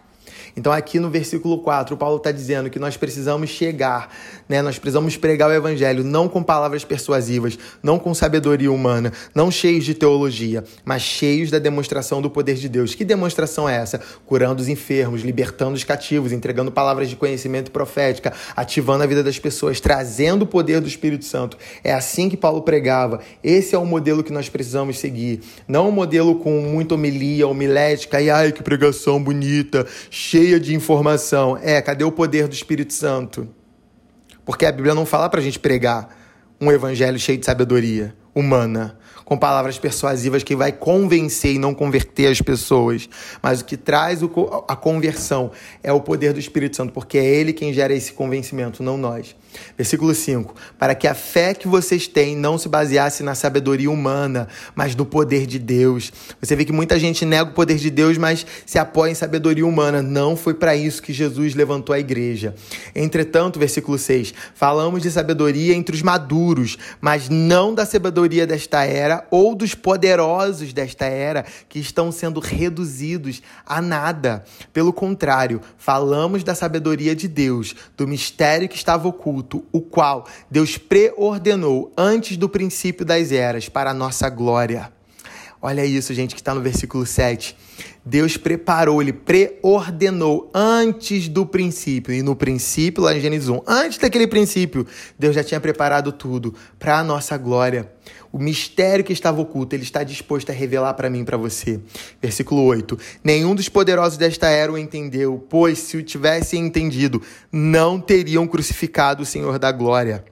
Então, 0.55 0.71
aqui 0.71 0.99
no 0.99 1.09
versículo 1.09 1.63
4, 1.63 1.97
Paulo 1.97 2.17
está 2.17 2.31
dizendo 2.31 2.69
que 2.69 2.77
nós 2.77 2.95
precisamos 2.95 3.49
chegar, 3.49 4.15
né? 4.47 4.61
nós 4.61 4.79
precisamos 4.79 5.17
pregar 5.17 5.49
o 5.49 5.53
evangelho 5.53 6.03
não 6.03 6.27
com 6.27 6.43
palavras 6.43 6.83
persuasivas, 6.83 7.57
não 7.81 7.99
com 7.99 8.13
sabedoria 8.13 8.71
humana, 8.71 9.11
não 9.33 9.49
cheios 9.51 9.85
de 9.85 9.93
teologia, 9.93 10.63
mas 10.83 11.01
cheios 11.01 11.51
da 11.51 11.59
demonstração 11.59 12.21
do 12.21 12.29
poder 12.29 12.55
de 12.55 12.69
Deus. 12.69 12.95
Que 12.95 13.03
demonstração 13.03 13.67
é 13.67 13.75
essa? 13.75 13.99
Curando 14.25 14.61
os 14.61 14.67
enfermos, 14.67 15.21
libertando 15.21 15.75
os 15.75 15.83
cativos, 15.83 16.31
entregando 16.31 16.71
palavras 16.71 17.09
de 17.09 17.15
conhecimento 17.15 17.71
profética, 17.71 18.33
ativando 18.55 19.03
a 19.03 19.07
vida 19.07 19.23
das 19.23 19.39
pessoas, 19.39 19.79
trazendo 19.79 20.43
o 20.43 20.47
poder 20.47 20.79
do 20.79 20.87
Espírito 20.87 21.25
Santo. 21.25 21.57
É 21.83 21.93
assim 21.93 22.29
que 22.29 22.37
Paulo 22.37 22.61
pregava. 22.61 23.21
Esse 23.43 23.75
é 23.75 23.77
o 23.77 23.85
modelo 23.85 24.23
que 24.23 24.33
nós 24.33 24.49
precisamos 24.49 24.99
seguir. 24.99 25.41
Não 25.67 25.89
um 25.89 25.91
modelo 25.91 26.35
com 26.35 26.61
muita 26.61 26.95
homilia, 26.95 27.47
homilética, 27.47 28.21
e 28.21 28.29
ai 28.29 28.51
que 28.51 28.63
pregação 28.63 29.21
bonita, 29.21 29.85
cheia 30.09 30.59
de 30.59 30.73
informação. 30.73 31.57
É, 31.61 31.81
cadê 31.81 32.03
o 32.03 32.11
poder 32.11 32.47
do 32.47 32.53
Espírito 32.53 32.93
Santo? 32.93 33.47
Porque 34.45 34.65
a 34.65 34.71
Bíblia 34.71 34.93
não 34.93 35.05
fala 35.05 35.29
para 35.29 35.39
a 35.39 35.43
gente 35.43 35.59
pregar 35.59 36.07
um 36.61 36.71
evangelho 36.71 37.19
cheio 37.19 37.37
de 37.37 37.45
sabedoria 37.45 38.15
humana 38.33 38.97
com 39.25 39.35
palavras 39.35 39.79
persuasivas 39.79 40.43
que 40.43 40.55
vai 40.55 40.71
convencer 40.71 41.55
e 41.55 41.59
não 41.59 41.73
converter 41.73 42.27
as 42.27 42.39
pessoas. 42.39 43.09
Mas 43.41 43.59
o 43.59 43.65
que 43.65 43.75
traz 43.75 44.21
a 44.67 44.75
conversão 44.75 45.51
é 45.83 45.91
o 45.91 45.99
poder 45.99 46.31
do 46.31 46.39
Espírito 46.39 46.77
Santo, 46.77 46.93
porque 46.93 47.17
é 47.17 47.25
ele 47.25 47.51
quem 47.51 47.73
gera 47.73 47.93
esse 47.93 48.13
convencimento, 48.13 48.83
não 48.83 48.97
nós. 48.97 49.35
Versículo 49.77 50.13
5: 50.13 50.53
Para 50.77 50.93
que 50.93 51.07
a 51.07 51.15
fé 51.15 51.53
que 51.53 51.67
vocês 51.67 52.07
têm 52.07 52.35
não 52.35 52.57
se 52.57 52.69
baseasse 52.69 53.23
na 53.23 53.35
sabedoria 53.35 53.89
humana, 53.89 54.47
mas 54.75 54.95
no 54.95 55.05
poder 55.05 55.45
de 55.45 55.57
Deus. 55.57 56.11
Você 56.41 56.55
vê 56.55 56.65
que 56.65 56.73
muita 56.73 56.99
gente 56.99 57.25
nega 57.25 57.49
o 57.49 57.53
poder 57.53 57.77
de 57.77 57.89
Deus, 57.89 58.17
mas 58.17 58.45
se 58.65 58.77
apoia 58.77 59.11
em 59.11 59.15
sabedoria 59.15 59.65
humana. 59.65 60.01
Não 60.01 60.35
foi 60.35 60.53
para 60.53 60.75
isso 60.75 61.01
que 61.01 61.13
Jesus 61.13 61.55
levantou 61.55 61.95
a 61.95 61.99
igreja. 61.99 62.53
Entretanto, 62.93 63.59
versículo 63.59 63.97
6: 63.97 64.33
Falamos 64.53 65.01
de 65.01 65.09
sabedoria 65.09 65.73
entre 65.73 65.95
os 65.95 66.01
maduros, 66.01 66.77
mas 67.01 67.29
não 67.29 67.73
da 67.73 67.85
sabedoria 67.85 68.45
desta 68.45 68.83
era 68.83 69.14
era 69.15 69.27
ou 69.31 69.55
dos 69.55 69.73
poderosos 69.73 70.73
desta 70.73 71.05
era 71.05 71.45
que 71.69 71.79
estão 71.79 72.11
sendo 72.11 72.39
reduzidos 72.39 73.41
a 73.65 73.81
nada. 73.81 74.43
Pelo 74.73 74.91
contrário, 74.91 75.61
falamos 75.77 76.43
da 76.43 76.53
sabedoria 76.53 77.15
de 77.15 77.27
Deus, 77.27 77.75
do 77.95 78.07
mistério 78.07 78.67
que 78.67 78.75
estava 78.75 79.07
oculto, 79.07 79.63
o 79.71 79.81
qual 79.81 80.27
Deus 80.51 80.77
preordenou 80.77 81.91
antes 81.97 82.37
do 82.37 82.49
princípio 82.49 83.05
das 83.05 83.31
eras 83.31 83.69
para 83.69 83.91
a 83.91 83.93
nossa 83.93 84.29
glória. 84.29 84.91
Olha 85.61 85.85
isso, 85.85 86.13
gente, 86.13 86.35
que 86.35 86.41
está 86.41 86.53
no 86.53 86.61
versículo 86.61 87.05
7. 87.05 87.55
Deus 88.05 88.37
preparou, 88.37 89.01
ele 89.01 89.11
preordenou 89.11 90.49
antes 90.53 91.27
do 91.27 91.45
princípio. 91.45 92.13
E 92.13 92.21
no 92.21 92.35
princípio, 92.35 93.03
lá 93.03 93.15
em 93.15 93.19
Gênesis 93.19 93.49
1, 93.49 93.61
antes 93.67 93.97
daquele 93.97 94.27
princípio, 94.27 94.85
Deus 95.17 95.35
já 95.35 95.43
tinha 95.43 95.59
preparado 95.59 96.11
tudo 96.11 96.53
para 96.77 96.99
a 96.99 97.03
nossa 97.03 97.35
glória. 97.37 97.91
O 98.31 98.37
mistério 98.37 99.03
que 99.03 99.13
estava 99.13 99.41
oculto, 99.41 99.75
ele 99.75 99.83
está 99.83 100.03
disposto 100.03 100.49
a 100.49 100.53
revelar 100.53 100.93
para 100.93 101.09
mim 101.09 101.23
para 101.23 101.37
você. 101.37 101.79
Versículo 102.21 102.63
8. 102.63 102.97
Nenhum 103.23 103.55
dos 103.55 103.69
poderosos 103.69 104.17
desta 104.17 104.49
era 104.49 104.71
o 104.71 104.77
entendeu, 104.77 105.43
pois 105.49 105.79
se 105.79 105.97
o 105.97 106.03
tivessem 106.03 106.65
entendido, 106.65 107.21
não 107.51 107.99
teriam 107.99 108.45
crucificado 108.45 109.23
o 109.23 109.25
Senhor 109.25 109.57
da 109.57 109.71
glória. 109.71 110.23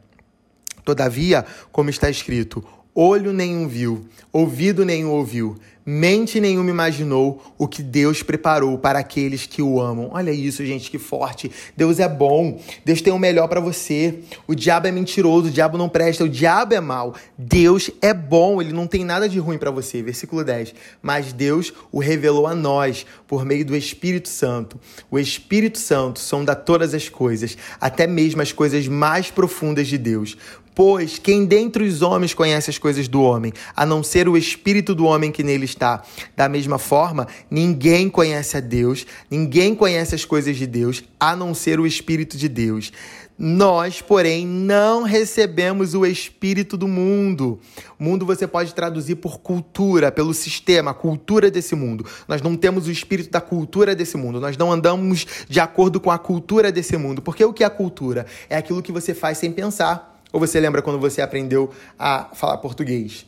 Todavia, 0.84 1.46
como 1.72 1.90
está 1.90 2.10
escrito, 2.10 2.64
olho 2.96 3.34
nenhum 3.34 3.68
viu, 3.68 4.06
ouvido 4.32 4.86
nenhum 4.86 5.10
ouviu, 5.10 5.58
mente 5.86 6.40
nenhuma 6.40 6.70
imaginou 6.70 7.42
o 7.58 7.68
que 7.68 7.84
Deus 7.84 8.24
preparou 8.24 8.78
para 8.78 9.00
aqueles 9.00 9.46
que 9.46 9.62
o 9.62 9.82
amam. 9.82 10.10
Olha 10.14 10.32
isso, 10.32 10.66
gente, 10.66 10.90
que 10.90 10.98
forte. 10.98 11.52
Deus 11.76 12.00
é 12.00 12.08
bom. 12.08 12.60
Deus 12.86 13.02
tem 13.02 13.12
o 13.12 13.20
melhor 13.20 13.48
para 13.48 13.60
você. 13.60 14.20
O 14.48 14.56
diabo 14.56 14.88
é 14.88 14.92
mentiroso, 14.92 15.48
o 15.48 15.52
diabo 15.52 15.78
não 15.78 15.90
presta, 15.90 16.24
o 16.24 16.30
diabo 16.30 16.74
é 16.74 16.80
mau. 16.80 17.16
Deus 17.38 17.92
é 18.02 18.14
bom, 18.14 18.62
ele 18.62 18.72
não 18.72 18.88
tem 18.88 19.04
nada 19.04 19.28
de 19.28 19.40
ruim 19.40 19.58
para 19.58 19.72
você. 19.72 20.02
Versículo 20.02 20.44
10. 20.44 20.74
Mas 21.02 21.34
Deus 21.34 21.74
o 21.92 22.00
revelou 22.00 22.48
a 22.48 22.56
nós 22.56 23.06
por 23.28 23.46
meio 23.46 23.66
do 23.66 23.76
Espírito 23.76 24.30
Santo. 24.30 24.80
O 25.12 25.20
Espírito 25.20 25.80
Santo 25.80 26.20
sonda 26.20 26.56
todas 26.56 26.94
as 26.94 27.10
coisas, 27.10 27.58
até 27.80 28.08
mesmo 28.08 28.42
as 28.42 28.52
coisas 28.52 28.88
mais 28.88 29.30
profundas 29.30 29.88
de 29.88 29.98
Deus. 29.98 30.38
Pois 30.76 31.20
quem 31.20 31.46
dentre 31.46 31.84
os 31.84 32.02
homens 32.02 32.34
conhece 32.34 32.70
as 32.70 32.78
coisas 32.78 33.08
do 33.08 33.22
homem, 33.22 33.54
a 33.76 33.86
não 33.86 34.02
ser 34.02 34.28
o 34.28 34.36
espírito 34.36 34.96
do 34.96 35.06
homem 35.06 35.32
que 35.32 35.44
nele 35.44 35.66
está? 35.66 36.04
Da 36.36 36.50
mesma 36.50 36.80
forma, 36.80 37.28
ninguém 37.50 38.10
conhece 38.10 38.58
a 38.58 38.60
Deus, 38.60 39.06
ninguém 39.30 39.76
conhece 39.76 40.16
as 40.16 40.26
coisas 40.26 40.58
de 40.58 40.66
Deus, 40.66 41.04
a 41.20 41.36
não 41.36 41.54
ser 41.54 41.80
o 41.80 41.86
espírito 41.86 42.38
de 42.38 42.50
Deus. 42.50 42.92
Nós, 43.38 44.00
porém, 44.00 44.46
não 44.46 45.04
recebemos 45.04 45.96
o 45.96 46.06
espírito 46.06 46.78
do 46.78 46.88
mundo. 46.88 47.60
Mundo 47.98 48.26
você 48.26 48.48
pode 48.48 48.74
traduzir 48.74 49.16
por 49.16 49.40
cultura, 49.40 50.12
pelo 50.12 50.34
sistema, 50.34 50.92
a 50.92 50.94
cultura 50.94 51.50
desse 51.50 51.76
mundo. 51.76 52.06
Nós 52.28 52.42
não 52.42 52.56
temos 52.56 52.88
o 52.88 52.92
espírito 52.92 53.32
da 53.32 53.42
cultura 53.42 53.96
desse 53.96 54.18
mundo. 54.18 54.40
Nós 54.40 54.56
não 54.56 54.72
andamos 54.72 55.26
de 55.50 55.60
acordo 55.60 56.00
com 56.00 56.12
a 56.12 56.20
cultura 56.20 56.72
desse 56.72 56.96
mundo. 56.96 57.22
Porque 57.22 57.44
o 57.44 57.52
que 57.52 57.64
é 57.64 57.70
cultura? 57.70 58.28
É 58.50 58.56
aquilo 58.56 58.84
que 58.84 58.92
você 58.92 59.16
faz 59.16 59.40
sem 59.40 59.52
pensar. 59.52 60.13
Ou 60.34 60.40
você 60.40 60.60
lembra 60.60 60.82
quando 60.82 61.00
você 61.00 61.22
aprendeu 61.22 61.70
a 61.98 62.32
falar 62.34 62.58
português? 62.58 63.28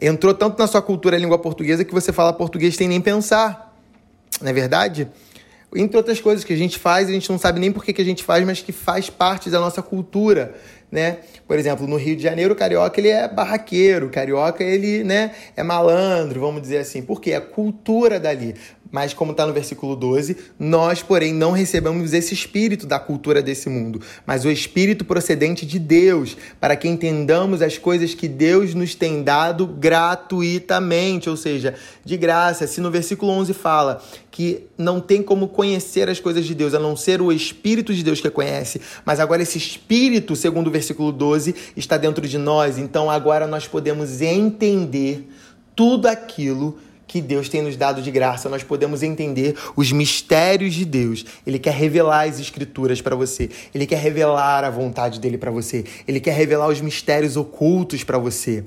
Entrou 0.00 0.34
tanto 0.34 0.58
na 0.58 0.66
sua 0.66 0.82
cultura 0.82 1.16
a 1.16 1.18
língua 1.18 1.38
portuguesa 1.38 1.84
que 1.84 1.94
você 1.94 2.12
fala 2.12 2.32
português 2.32 2.74
sem 2.74 2.88
nem 2.88 3.00
pensar. 3.00 3.72
Não 4.40 4.50
é 4.50 4.52
verdade? 4.52 5.08
Entre 5.74 5.96
outras 5.96 6.20
coisas 6.20 6.44
que 6.44 6.52
a 6.52 6.56
gente 6.56 6.80
faz, 6.80 7.08
a 7.08 7.12
gente 7.12 7.30
não 7.30 7.38
sabe 7.38 7.60
nem 7.60 7.70
por 7.70 7.84
que, 7.84 7.92
que 7.92 8.02
a 8.02 8.04
gente 8.04 8.24
faz, 8.24 8.44
mas 8.44 8.60
que 8.60 8.72
faz 8.72 9.08
parte 9.08 9.48
da 9.48 9.60
nossa 9.60 9.80
cultura, 9.80 10.54
né? 10.92 11.20
Por 11.48 11.58
exemplo, 11.58 11.86
no 11.86 11.96
Rio 11.96 12.14
de 12.14 12.22
Janeiro, 12.22 12.52
o 12.52 12.56
carioca 12.56 13.00
ele 13.00 13.08
é 13.08 13.26
barraqueiro, 13.26 14.06
o 14.08 14.10
carioca 14.10 14.62
ele, 14.62 15.02
né, 15.02 15.32
é 15.56 15.62
malandro, 15.62 16.38
vamos 16.38 16.60
dizer 16.60 16.78
assim. 16.78 17.00
Por 17.00 17.18
quê? 17.18 17.30
É 17.30 17.36
a 17.36 17.40
cultura 17.40 18.20
dali. 18.20 18.54
Mas, 18.92 19.14
como 19.14 19.30
está 19.30 19.46
no 19.46 19.54
versículo 19.54 19.96
12, 19.96 20.36
nós, 20.58 21.02
porém, 21.02 21.32
não 21.32 21.52
recebemos 21.52 22.12
esse 22.12 22.34
espírito 22.34 22.86
da 22.86 23.00
cultura 23.00 23.40
desse 23.40 23.70
mundo, 23.70 24.02
mas 24.26 24.44
o 24.44 24.50
espírito 24.50 25.02
procedente 25.02 25.64
de 25.64 25.78
Deus, 25.78 26.36
para 26.60 26.76
que 26.76 26.86
entendamos 26.86 27.62
as 27.62 27.78
coisas 27.78 28.14
que 28.14 28.28
Deus 28.28 28.74
nos 28.74 28.94
tem 28.94 29.22
dado 29.22 29.66
gratuitamente, 29.66 31.30
ou 31.30 31.38
seja, 31.38 31.74
de 32.04 32.18
graça. 32.18 32.66
Se 32.66 32.82
no 32.82 32.90
versículo 32.90 33.32
11 33.32 33.54
fala 33.54 34.02
que 34.30 34.64
não 34.76 35.00
tem 35.00 35.22
como 35.22 35.48
conhecer 35.48 36.10
as 36.10 36.20
coisas 36.20 36.44
de 36.44 36.54
Deus, 36.54 36.74
a 36.74 36.78
não 36.78 36.94
ser 36.94 37.22
o 37.22 37.32
Espírito 37.32 37.94
de 37.94 38.02
Deus 38.02 38.20
que 38.20 38.30
conhece, 38.30 38.80
mas 39.06 39.20
agora 39.20 39.42
esse 39.42 39.56
Espírito, 39.56 40.36
segundo 40.36 40.66
o 40.66 40.70
versículo 40.70 40.81
12, 40.90 41.54
está 41.76 41.96
dentro 41.96 42.26
de 42.26 42.38
nós, 42.38 42.78
então 42.78 43.10
agora 43.10 43.46
nós 43.46 43.66
podemos 43.66 44.20
entender 44.20 45.28
tudo 45.74 46.06
aquilo 46.06 46.78
que 47.12 47.20
Deus 47.20 47.46
tem 47.46 47.60
nos 47.60 47.76
dado 47.76 48.00
de 48.00 48.10
graça, 48.10 48.48
nós 48.48 48.62
podemos 48.62 49.02
entender 49.02 49.54
os 49.76 49.92
mistérios 49.92 50.72
de 50.72 50.86
Deus. 50.86 51.26
Ele 51.46 51.58
quer 51.58 51.74
revelar 51.74 52.26
as 52.26 52.40
escrituras 52.40 53.02
para 53.02 53.14
você. 53.14 53.50
Ele 53.74 53.84
quer 53.84 53.98
revelar 53.98 54.64
a 54.64 54.70
vontade 54.70 55.20
dele 55.20 55.36
para 55.36 55.50
você. 55.50 55.84
Ele 56.08 56.20
quer 56.20 56.32
revelar 56.32 56.68
os 56.68 56.80
mistérios 56.80 57.36
ocultos 57.36 58.02
para 58.02 58.16
você. 58.16 58.64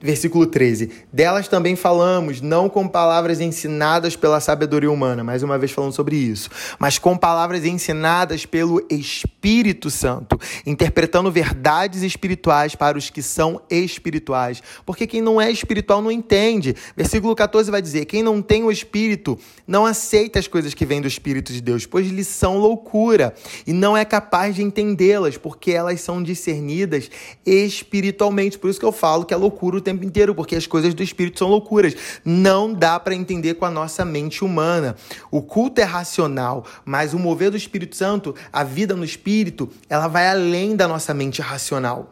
Versículo 0.00 0.46
13. 0.46 0.90
Delas 1.12 1.46
também 1.46 1.76
falamos, 1.76 2.40
não 2.40 2.68
com 2.68 2.88
palavras 2.88 3.40
ensinadas 3.40 4.16
pela 4.16 4.40
sabedoria 4.40 4.90
humana, 4.90 5.22
mais 5.22 5.42
uma 5.44 5.56
vez 5.58 5.70
falando 5.70 5.92
sobre 5.92 6.16
isso, 6.16 6.50
mas 6.78 6.98
com 6.98 7.16
palavras 7.16 7.64
ensinadas 7.64 8.44
pelo 8.44 8.84
Espírito 8.90 9.90
Santo, 9.90 10.40
interpretando 10.66 11.30
verdades 11.30 12.02
espirituais 12.02 12.74
para 12.74 12.98
os 12.98 13.10
que 13.10 13.22
são 13.22 13.60
espirituais. 13.70 14.62
Porque 14.84 15.06
quem 15.06 15.20
não 15.20 15.40
é 15.40 15.50
espiritual 15.50 16.02
não 16.02 16.10
entende. 16.10 16.74
Versículo 16.96 17.36
14 17.36 17.61
vai 17.70 17.82
dizer: 17.82 18.04
quem 18.04 18.22
não 18.22 18.42
tem 18.42 18.64
o 18.64 18.70
Espírito 18.70 19.38
não 19.66 19.86
aceita 19.86 20.38
as 20.38 20.46
coisas 20.46 20.74
que 20.74 20.84
vêm 20.84 21.00
do 21.00 21.08
Espírito 21.08 21.52
de 21.52 21.60
Deus, 21.60 21.86
pois 21.86 22.08
lhes 22.08 22.26
são 22.26 22.58
loucura 22.58 23.34
e 23.66 23.72
não 23.72 23.96
é 23.96 24.04
capaz 24.04 24.54
de 24.54 24.62
entendê-las, 24.62 25.36
porque 25.36 25.70
elas 25.70 26.00
são 26.00 26.22
discernidas 26.22 27.10
espiritualmente. 27.44 28.58
Por 28.58 28.70
isso 28.70 28.80
que 28.80 28.86
eu 28.86 28.92
falo 28.92 29.24
que 29.24 29.34
é 29.34 29.36
loucura 29.36 29.76
o 29.76 29.80
tempo 29.80 30.04
inteiro, 30.04 30.34
porque 30.34 30.56
as 30.56 30.66
coisas 30.66 30.94
do 30.94 31.02
espírito 31.02 31.38
são 31.38 31.48
loucuras. 31.48 31.94
Não 32.24 32.72
dá 32.72 32.98
para 32.98 33.14
entender 33.14 33.54
com 33.54 33.64
a 33.64 33.70
nossa 33.70 34.04
mente 34.04 34.44
humana. 34.44 34.96
O 35.30 35.42
culto 35.42 35.80
é 35.80 35.84
racional, 35.84 36.64
mas 36.84 37.14
o 37.14 37.18
mover 37.18 37.50
do 37.50 37.56
Espírito 37.56 37.96
Santo, 37.96 38.34
a 38.52 38.64
vida 38.64 38.94
no 38.94 39.04
espírito, 39.04 39.68
ela 39.88 40.08
vai 40.08 40.28
além 40.28 40.74
da 40.76 40.88
nossa 40.88 41.12
mente 41.14 41.40
racional. 41.40 42.10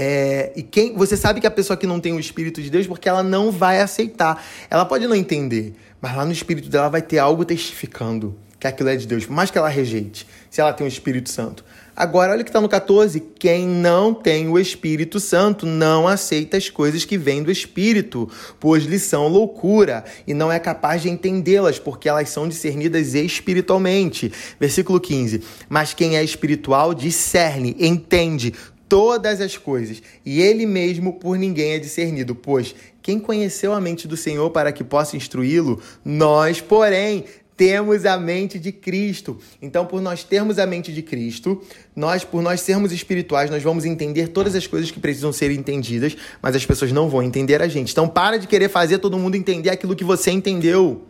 É, 0.00 0.52
e 0.54 0.62
quem 0.62 0.94
você 0.94 1.16
sabe 1.16 1.40
que 1.40 1.46
a 1.48 1.50
pessoa 1.50 1.76
que 1.76 1.84
não 1.84 1.98
tem 1.98 2.12
o 2.12 2.20
Espírito 2.20 2.62
de 2.62 2.70
Deus, 2.70 2.86
porque 2.86 3.08
ela 3.08 3.24
não 3.24 3.50
vai 3.50 3.80
aceitar. 3.80 4.40
Ela 4.70 4.84
pode 4.84 5.08
não 5.08 5.16
entender, 5.16 5.74
mas 6.00 6.16
lá 6.16 6.24
no 6.24 6.30
Espírito 6.30 6.68
dela 6.68 6.88
vai 6.88 7.02
ter 7.02 7.18
algo 7.18 7.44
testificando 7.44 8.38
que 8.60 8.68
aquilo 8.68 8.88
é 8.88 8.96
de 8.96 9.08
Deus, 9.08 9.26
por 9.26 9.34
mais 9.34 9.50
que 9.50 9.58
ela 9.58 9.68
rejeite, 9.68 10.24
se 10.50 10.60
ela 10.60 10.72
tem 10.72 10.86
o 10.86 10.88
Espírito 10.88 11.28
Santo. 11.28 11.64
Agora, 11.96 12.30
olha 12.30 12.42
o 12.42 12.44
que 12.44 12.50
está 12.50 12.60
no 12.60 12.68
14: 12.68 13.18
quem 13.40 13.66
não 13.66 14.14
tem 14.14 14.48
o 14.48 14.56
Espírito 14.56 15.18
Santo 15.18 15.66
não 15.66 16.06
aceita 16.06 16.56
as 16.56 16.70
coisas 16.70 17.04
que 17.04 17.18
vêm 17.18 17.42
do 17.42 17.50
Espírito, 17.50 18.30
pois 18.60 18.84
lhes 18.84 19.02
são 19.02 19.26
loucura 19.26 20.04
e 20.28 20.32
não 20.32 20.52
é 20.52 20.60
capaz 20.60 21.02
de 21.02 21.10
entendê-las, 21.10 21.80
porque 21.80 22.08
elas 22.08 22.28
são 22.28 22.46
discernidas 22.46 23.14
espiritualmente. 23.14 24.32
Versículo 24.60 25.00
15: 25.00 25.42
Mas 25.68 25.92
quem 25.92 26.16
é 26.16 26.22
espiritual 26.22 26.94
discerne, 26.94 27.74
entende 27.80 28.54
todas 28.88 29.40
as 29.40 29.56
coisas, 29.56 30.02
e 30.24 30.40
ele 30.40 30.64
mesmo 30.66 31.14
por 31.14 31.36
ninguém 31.36 31.72
é 31.72 31.78
discernido, 31.78 32.34
pois 32.34 32.74
quem 33.02 33.18
conheceu 33.18 33.72
a 33.72 33.80
mente 33.80 34.06
do 34.06 34.16
Senhor 34.16 34.50
para 34.50 34.72
que 34.72 34.84
possa 34.84 35.16
instruí-lo? 35.16 35.80
Nós, 36.04 36.60
porém, 36.60 37.24
temos 37.58 38.06
a 38.06 38.16
mente 38.16 38.56
de 38.56 38.70
Cristo. 38.70 39.36
Então, 39.60 39.84
por 39.84 40.00
nós 40.00 40.22
termos 40.22 40.60
a 40.60 40.66
mente 40.66 40.92
de 40.92 41.02
Cristo, 41.02 41.60
nós, 41.96 42.22
por 42.22 42.40
nós 42.40 42.60
sermos 42.60 42.92
espirituais, 42.92 43.50
nós 43.50 43.64
vamos 43.64 43.84
entender 43.84 44.28
todas 44.28 44.54
as 44.54 44.66
coisas 44.66 44.92
que 44.92 45.00
precisam 45.00 45.32
ser 45.32 45.50
entendidas, 45.50 46.16
mas 46.40 46.54
as 46.54 46.64
pessoas 46.64 46.92
não 46.92 47.08
vão 47.08 47.20
entender 47.20 47.60
a 47.60 47.66
gente. 47.66 47.90
Então, 47.90 48.06
para 48.06 48.36
de 48.36 48.46
querer 48.46 48.68
fazer 48.68 48.98
todo 48.98 49.18
mundo 49.18 49.34
entender 49.34 49.70
aquilo 49.70 49.96
que 49.96 50.04
você 50.04 50.30
entendeu. 50.30 51.02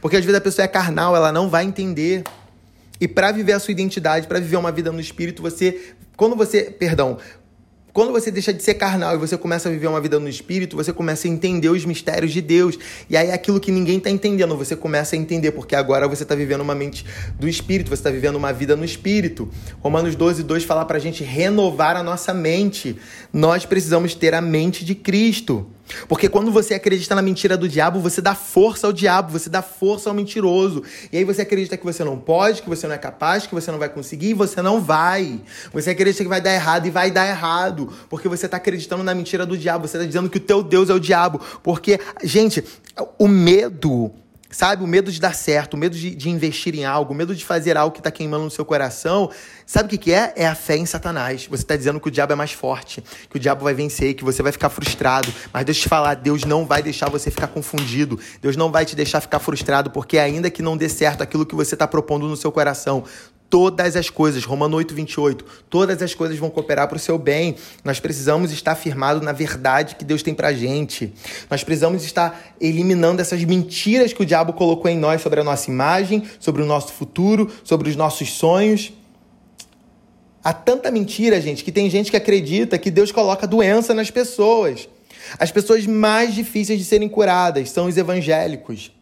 Porque 0.00 0.16
às 0.16 0.24
vezes 0.24 0.36
a 0.36 0.40
pessoa 0.40 0.64
é 0.64 0.68
carnal, 0.68 1.14
ela 1.14 1.30
não 1.30 1.48
vai 1.48 1.64
entender. 1.64 2.24
E 3.02 3.08
para 3.08 3.32
viver 3.32 3.50
a 3.50 3.58
sua 3.58 3.72
identidade, 3.72 4.28
para 4.28 4.38
viver 4.38 4.56
uma 4.56 4.70
vida 4.70 4.92
no 4.92 5.00
espírito, 5.00 5.42
você 5.42 5.92
quando 6.16 6.36
você, 6.36 6.70
perdão, 6.70 7.18
quando 7.92 8.12
você 8.12 8.30
deixa 8.30 8.54
de 8.54 8.62
ser 8.62 8.74
carnal 8.74 9.16
e 9.16 9.18
você 9.18 9.36
começa 9.36 9.68
a 9.68 9.72
viver 9.72 9.88
uma 9.88 10.00
vida 10.00 10.20
no 10.20 10.28
espírito, 10.28 10.76
você 10.76 10.92
começa 10.92 11.26
a 11.26 11.30
entender 11.30 11.68
os 11.68 11.84
mistérios 11.84 12.32
de 12.32 12.40
Deus. 12.40 12.78
E 13.10 13.16
aí 13.16 13.32
aquilo 13.32 13.58
que 13.58 13.72
ninguém 13.72 13.98
está 13.98 14.08
entendendo, 14.08 14.56
você 14.56 14.76
começa 14.76 15.16
a 15.16 15.18
entender, 15.18 15.50
porque 15.50 15.74
agora 15.74 16.06
você 16.06 16.22
está 16.22 16.36
vivendo 16.36 16.60
uma 16.60 16.76
mente 16.76 17.04
do 17.40 17.48
espírito, 17.48 17.88
você 17.88 17.94
está 17.94 18.10
vivendo 18.10 18.36
uma 18.36 18.52
vida 18.52 18.76
no 18.76 18.84
espírito. 18.84 19.50
Romanos 19.80 20.14
12, 20.14 20.44
2 20.44 20.62
fala 20.62 20.84
para 20.84 20.96
a 20.96 21.00
gente 21.00 21.24
renovar 21.24 21.96
a 21.96 22.04
nossa 22.04 22.32
mente. 22.32 22.96
Nós 23.32 23.66
precisamos 23.66 24.14
ter 24.14 24.32
a 24.32 24.40
mente 24.40 24.84
de 24.84 24.94
Cristo. 24.94 25.66
Porque 26.08 26.28
quando 26.28 26.50
você 26.50 26.74
acredita 26.74 27.14
na 27.14 27.22
mentira 27.22 27.56
do 27.56 27.68
diabo, 27.68 28.00
você 28.00 28.20
dá 28.20 28.34
força 28.34 28.86
ao 28.86 28.92
diabo, 28.92 29.32
você 29.32 29.50
dá 29.50 29.62
força 29.62 30.08
ao 30.08 30.14
mentiroso. 30.14 30.82
E 31.12 31.18
aí 31.18 31.24
você 31.24 31.42
acredita 31.42 31.76
que 31.76 31.84
você 31.84 32.04
não 32.04 32.18
pode, 32.18 32.62
que 32.62 32.68
você 32.68 32.86
não 32.86 32.94
é 32.94 32.98
capaz, 32.98 33.46
que 33.46 33.54
você 33.54 33.70
não 33.70 33.78
vai 33.78 33.88
conseguir 33.88 34.30
e 34.30 34.34
você 34.34 34.62
não 34.62 34.80
vai. 34.80 35.40
Você 35.72 35.90
acredita 35.90 36.22
que 36.22 36.28
vai 36.28 36.40
dar 36.40 36.54
errado 36.54 36.86
e 36.86 36.90
vai 36.90 37.10
dar 37.10 37.28
errado. 37.28 37.92
Porque 38.08 38.28
você 38.28 38.46
está 38.46 38.56
acreditando 38.56 39.02
na 39.02 39.14
mentira 39.14 39.44
do 39.44 39.56
diabo, 39.56 39.86
você 39.86 39.96
está 39.96 40.06
dizendo 40.06 40.30
que 40.30 40.38
o 40.38 40.40
teu 40.40 40.62
Deus 40.62 40.88
é 40.88 40.94
o 40.94 41.00
diabo. 41.00 41.40
Porque, 41.62 41.98
gente, 42.22 42.64
o 43.18 43.28
medo 43.28 44.12
Sabe, 44.52 44.84
o 44.84 44.86
medo 44.86 45.10
de 45.10 45.18
dar 45.18 45.34
certo, 45.34 45.74
o 45.74 45.76
medo 45.78 45.96
de, 45.96 46.14
de 46.14 46.28
investir 46.28 46.74
em 46.74 46.84
algo, 46.84 47.14
o 47.14 47.16
medo 47.16 47.34
de 47.34 47.42
fazer 47.42 47.74
algo 47.74 47.90
que 47.90 48.00
está 48.00 48.10
queimando 48.10 48.44
no 48.44 48.50
seu 48.50 48.66
coração. 48.66 49.30
Sabe 49.64 49.86
o 49.86 49.88
que, 49.88 49.96
que 49.96 50.12
é? 50.12 50.34
É 50.36 50.46
a 50.46 50.54
fé 50.54 50.76
em 50.76 50.84
Satanás. 50.84 51.46
Você 51.46 51.62
está 51.62 51.74
dizendo 51.74 51.98
que 51.98 52.08
o 52.08 52.10
diabo 52.10 52.34
é 52.34 52.36
mais 52.36 52.52
forte, 52.52 53.02
que 53.30 53.36
o 53.36 53.40
diabo 53.40 53.64
vai 53.64 53.72
vencer, 53.72 54.12
que 54.12 54.22
você 54.22 54.42
vai 54.42 54.52
ficar 54.52 54.68
frustrado. 54.68 55.32
Mas 55.50 55.64
deixa 55.64 55.80
eu 55.80 55.82
te 55.84 55.88
falar, 55.88 56.14
Deus 56.16 56.44
não 56.44 56.66
vai 56.66 56.82
deixar 56.82 57.08
você 57.08 57.30
ficar 57.30 57.46
confundido. 57.46 58.20
Deus 58.42 58.54
não 58.54 58.70
vai 58.70 58.84
te 58.84 58.94
deixar 58.94 59.22
ficar 59.22 59.38
frustrado, 59.38 59.90
porque 59.90 60.18
ainda 60.18 60.50
que 60.50 60.60
não 60.60 60.76
dê 60.76 60.88
certo 60.88 61.22
aquilo 61.22 61.46
que 61.46 61.54
você 61.54 61.74
está 61.74 61.88
propondo 61.88 62.28
no 62.28 62.36
seu 62.36 62.52
coração, 62.52 63.04
todas 63.52 63.96
as 63.96 64.08
coisas, 64.08 64.46
Romano 64.46 64.78
8, 64.78 64.94
28, 64.94 65.44
todas 65.68 66.00
as 66.00 66.14
coisas 66.14 66.38
vão 66.38 66.48
cooperar 66.48 66.88
para 66.88 66.96
o 66.96 66.98
seu 66.98 67.18
bem. 67.18 67.54
Nós 67.84 68.00
precisamos 68.00 68.50
estar 68.50 68.74
firmados 68.74 69.22
na 69.22 69.32
verdade 69.32 69.94
que 69.94 70.06
Deus 70.06 70.22
tem 70.22 70.32
para 70.32 70.54
gente. 70.54 71.12
Nós 71.50 71.62
precisamos 71.62 72.02
estar 72.02 72.54
eliminando 72.58 73.20
essas 73.20 73.44
mentiras 73.44 74.10
que 74.14 74.22
o 74.22 74.24
diabo 74.24 74.54
colocou 74.54 74.90
em 74.90 74.96
nós 74.96 75.20
sobre 75.20 75.38
a 75.38 75.44
nossa 75.44 75.70
imagem, 75.70 76.22
sobre 76.40 76.62
o 76.62 76.64
nosso 76.64 76.94
futuro, 76.94 77.52
sobre 77.62 77.90
os 77.90 77.94
nossos 77.94 78.32
sonhos. 78.32 78.90
Há 80.42 80.54
tanta 80.54 80.90
mentira, 80.90 81.38
gente, 81.38 81.62
que 81.62 81.70
tem 81.70 81.90
gente 81.90 82.10
que 82.10 82.16
acredita 82.16 82.78
que 82.78 82.90
Deus 82.90 83.12
coloca 83.12 83.46
doença 83.46 83.92
nas 83.92 84.10
pessoas. 84.10 84.88
As 85.38 85.52
pessoas 85.52 85.86
mais 85.86 86.34
difíceis 86.34 86.78
de 86.78 86.86
serem 86.86 87.06
curadas 87.06 87.68
são 87.68 87.84
os 87.84 87.98
evangélicos. 87.98 88.92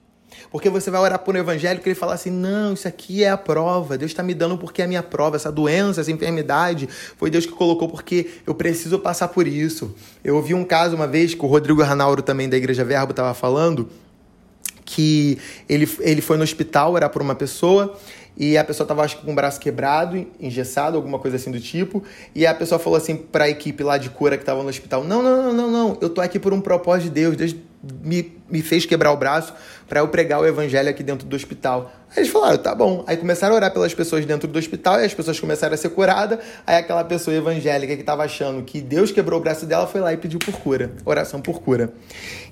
Porque 0.51 0.69
você 0.69 0.91
vai 0.91 1.01
orar 1.01 1.19
por 1.19 1.35
um 1.35 1.39
evangélico 1.39 1.87
e 1.87 1.91
ele 1.91 1.99
fala 1.99 2.15
assim: 2.15 2.31
não, 2.31 2.73
isso 2.73 2.87
aqui 2.87 3.25
é 3.25 3.31
a 3.31 3.37
prova. 3.37 3.99
Deus 3.99 4.11
está 4.11 4.23
me 4.23 4.35
dando 4.35 4.57
porque 4.57 4.83
é 4.83 4.85
a 4.85 4.89
minha 4.89 5.03
prova. 5.03 5.37
Essa 5.37 5.51
doença, 5.51 6.01
essa 6.01 6.11
enfermidade, 6.11 6.89
foi 7.17 7.31
Deus 7.31 7.47
que 7.47 7.53
colocou 7.53 7.89
porque 7.89 8.31
eu 8.47 8.55
preciso 8.55 8.99
passar 8.99 9.29
por 9.29 9.47
isso. 9.47 9.95
Eu 10.23 10.37
ouvi 10.37 10.55
um 10.55 10.65
caso 10.65 10.97
uma 10.97 11.07
vez 11.07 11.35
que 11.35 11.45
o 11.45 11.49
Rodrigo 11.49 11.83
Ranauro, 11.83 12.23
também 12.23 12.49
da 12.49 12.57
Igreja 12.57 12.85
Verbo, 12.85 13.13
estava 13.13 13.35
falando 13.35 13.89
que 14.85 15.39
ele, 15.69 15.89
ele 16.01 16.21
foi 16.21 16.37
no 16.37 16.43
hospital 16.43 16.93
orar 16.93 17.11
por 17.11 17.23
uma 17.23 17.35
pessoa 17.35 17.97
e 18.37 18.57
a 18.57 18.65
pessoa 18.65 18.85
estava 18.85 19.03
acho 19.03 19.19
que 19.19 19.25
com 19.25 19.33
o 19.33 19.35
braço 19.35 19.61
quebrado, 19.61 20.27
engessado, 20.41 20.97
alguma 20.97 21.19
coisa 21.19 21.37
assim 21.37 21.51
do 21.51 21.61
tipo, 21.61 22.03
e 22.35 22.47
a 22.47 22.55
pessoa 22.55 22.79
falou 22.79 22.97
assim 22.97 23.15
para 23.17 23.45
a 23.45 23.49
equipe 23.51 23.83
lá 23.83 23.99
de 23.99 24.11
cura 24.11 24.37
que 24.37 24.43
estava 24.43 24.63
no 24.63 24.69
hospital: 24.69 25.05
"Não, 25.05 25.23
não, 25.23 25.43
não, 25.43 25.53
não, 25.53 25.71
não, 25.71 25.99
eu 26.01 26.09
tô 26.09 26.21
aqui 26.21 26.39
por 26.39 26.53
um 26.53 26.61
propósito 26.61 27.05
de 27.05 27.11
Deus. 27.11 27.37
Deus 27.37 27.55
me, 27.83 28.37
me 28.49 28.61
fez 28.63 28.85
quebrar 28.85 29.13
o 29.13 29.17
braço 29.17 29.55
para 29.89 30.01
eu 30.01 30.09
pregar 30.09 30.41
o 30.41 30.47
evangelho 30.47 30.89
aqui 30.89 31.03
dentro 31.03 31.27
do 31.27 31.35
hospital. 31.35 31.91
Aí 32.11 32.19
eles 32.19 32.29
falaram, 32.31 32.59
tá 32.59 32.75
bom. 32.75 33.05
Aí 33.07 33.17
começaram 33.17 33.55
a 33.55 33.57
orar 33.57 33.73
pelas 33.73 33.95
pessoas 33.95 34.27
dentro 34.27 34.47
do 34.47 34.59
hospital 34.59 35.01
e 35.01 35.05
as 35.05 35.15
pessoas 35.15 35.39
começaram 35.41 35.75
a 35.75 35.77
ser 35.77 35.89
curadas. 35.91 36.39
Aí 36.67 36.77
aquela 36.77 37.05
pessoa 37.05 37.35
evangélica 37.35 37.95
que 37.95 38.03
estava 38.03 38.25
achando 38.25 38.63
que 38.63 38.81
Deus 38.81 39.11
quebrou 39.11 39.41
o 39.41 39.43
braço 39.43 39.65
dela 39.65 39.87
foi 39.87 40.01
lá 40.01 40.13
e 40.13 40.17
pediu 40.17 40.39
por 40.39 40.55
cura, 40.61 40.93
oração 41.05 41.41
por 41.41 41.61
cura. 41.61 41.93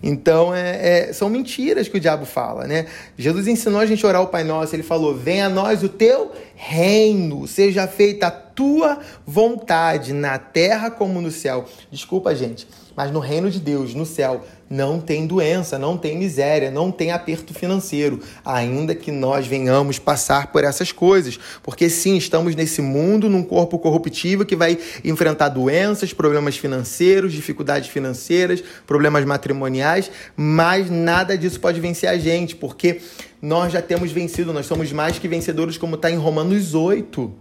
Então, 0.02 0.54
é, 0.54 1.08
é, 1.08 1.12
são 1.12 1.28
mentiras 1.28 1.88
que 1.88 1.96
o 1.96 2.00
diabo 2.00 2.24
fala, 2.24 2.66
né? 2.66 2.86
Jesus 3.16 3.46
ensinou 3.46 3.80
a 3.80 3.86
gente 3.86 4.04
a 4.06 4.08
orar 4.08 4.22
o 4.22 4.28
Pai 4.28 4.44
Nosso. 4.44 4.74
Ele 4.74 4.82
falou: 4.82 5.14
Venha 5.14 5.46
a 5.46 5.50
nós 5.50 5.82
o 5.82 5.88
teu 5.88 6.32
reino, 6.54 7.46
seja 7.46 7.86
feita 7.86 8.28
a 8.28 8.30
tua 8.30 8.98
vontade, 9.26 10.12
na 10.12 10.38
terra 10.38 10.90
como 10.90 11.20
no 11.20 11.30
céu. 11.30 11.64
Desculpa, 11.90 12.34
gente, 12.34 12.66
mas 12.98 13.12
no 13.12 13.20
reino 13.20 13.48
de 13.48 13.60
Deus, 13.60 13.94
no 13.94 14.04
céu, 14.04 14.44
não 14.68 14.98
tem 14.98 15.24
doença, 15.24 15.78
não 15.78 15.96
tem 15.96 16.18
miséria, 16.18 16.68
não 16.68 16.90
tem 16.90 17.12
aperto 17.12 17.54
financeiro, 17.54 18.18
ainda 18.44 18.92
que 18.92 19.12
nós 19.12 19.46
venhamos 19.46 20.00
passar 20.00 20.50
por 20.50 20.64
essas 20.64 20.90
coisas. 20.90 21.38
Porque 21.62 21.88
sim, 21.88 22.16
estamos 22.16 22.56
nesse 22.56 22.82
mundo, 22.82 23.30
num 23.30 23.44
corpo 23.44 23.78
corruptível 23.78 24.44
que 24.44 24.56
vai 24.56 24.76
enfrentar 25.04 25.48
doenças, 25.50 26.12
problemas 26.12 26.56
financeiros, 26.56 27.32
dificuldades 27.32 27.88
financeiras, 27.88 28.64
problemas 28.84 29.24
matrimoniais, 29.24 30.10
mas 30.36 30.90
nada 30.90 31.38
disso 31.38 31.60
pode 31.60 31.78
vencer 31.78 32.08
a 32.08 32.18
gente, 32.18 32.56
porque 32.56 33.00
nós 33.40 33.72
já 33.72 33.80
temos 33.80 34.10
vencido, 34.10 34.52
nós 34.52 34.66
somos 34.66 34.90
mais 34.90 35.20
que 35.20 35.28
vencedores, 35.28 35.78
como 35.78 35.94
está 35.94 36.10
em 36.10 36.16
Romanos 36.16 36.74
8. 36.74 37.32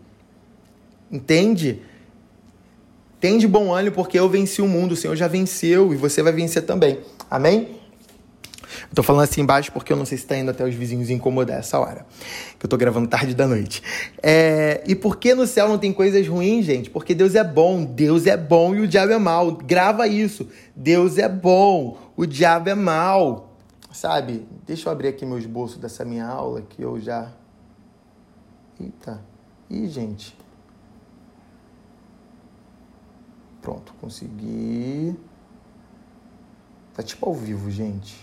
Entende? 1.12 1.82
Tem 3.19 3.38
de 3.38 3.47
bom 3.47 3.73
ânimo, 3.73 3.95
porque 3.95 4.19
eu 4.19 4.30
venci 4.30 4.62
o 4.62 4.67
mundo, 4.67 4.91
o 4.91 4.95
Senhor 4.95 5.15
já 5.15 5.27
venceu 5.27 5.93
e 5.93 5.97
você 5.97 6.21
vai 6.21 6.32
vencer 6.32 6.63
também. 6.65 6.99
Amém? 7.30 7.77
Estou 8.89 9.03
falando 9.03 9.23
assim 9.23 9.41
embaixo 9.41 9.71
porque 9.71 9.91
eu 9.91 9.97
não 9.97 10.06
sei 10.06 10.17
se 10.17 10.23
está 10.23 10.38
indo 10.38 10.51
até 10.51 10.63
os 10.63 10.73
vizinhos 10.73 11.10
incomodar 11.10 11.60
essa 11.60 11.80
hora. 11.80 12.06
Que 12.60 12.65
eu 12.65 12.67
estou 12.67 12.77
gravando 12.77 13.08
tarde 13.08 13.34
da 13.34 13.47
noite. 13.47 13.82
É... 14.21 14.84
E 14.86 14.95
por 14.95 15.17
que 15.17 15.34
no 15.34 15.47
céu 15.47 15.67
não 15.67 15.77
tem 15.77 15.91
coisas 15.91 16.27
ruins, 16.27 16.65
gente? 16.65 16.89
Porque 16.89 17.15
Deus 17.15 17.36
é 17.36 17.43
bom. 17.43 17.84
Deus 17.84 18.25
é 18.27 18.38
bom 18.38 18.75
e 18.75 18.82
o 18.82 18.88
diabo 18.88 19.13
é 19.13 19.17
mal. 19.17 19.51
Grava 19.51 20.08
isso. 20.08 20.47
Deus 20.75 21.17
é 21.17 21.27
bom. 21.27 21.97
O 22.15 22.25
diabo 22.25 22.69
é 22.69 22.75
mal. 22.75 23.58
Sabe? 23.91 24.45
Deixa 24.65 24.88
eu 24.89 24.93
abrir 24.93 25.08
aqui 25.08 25.25
meu 25.25 25.38
esboço 25.38 25.80
dessa 25.80 26.06
minha 26.06 26.27
aula 26.27 26.62
que 26.62 26.82
eu 26.82 26.99
já. 26.99 27.32
Eita. 28.80 29.21
Ih, 29.69 29.88
gente. 29.88 30.36
Pronto, 33.67 33.93
consegui. 33.99 35.13
Tá 36.93 37.03
tipo 37.03 37.25
ao 37.25 37.36
vivo, 37.36 37.69
gente. 37.69 38.15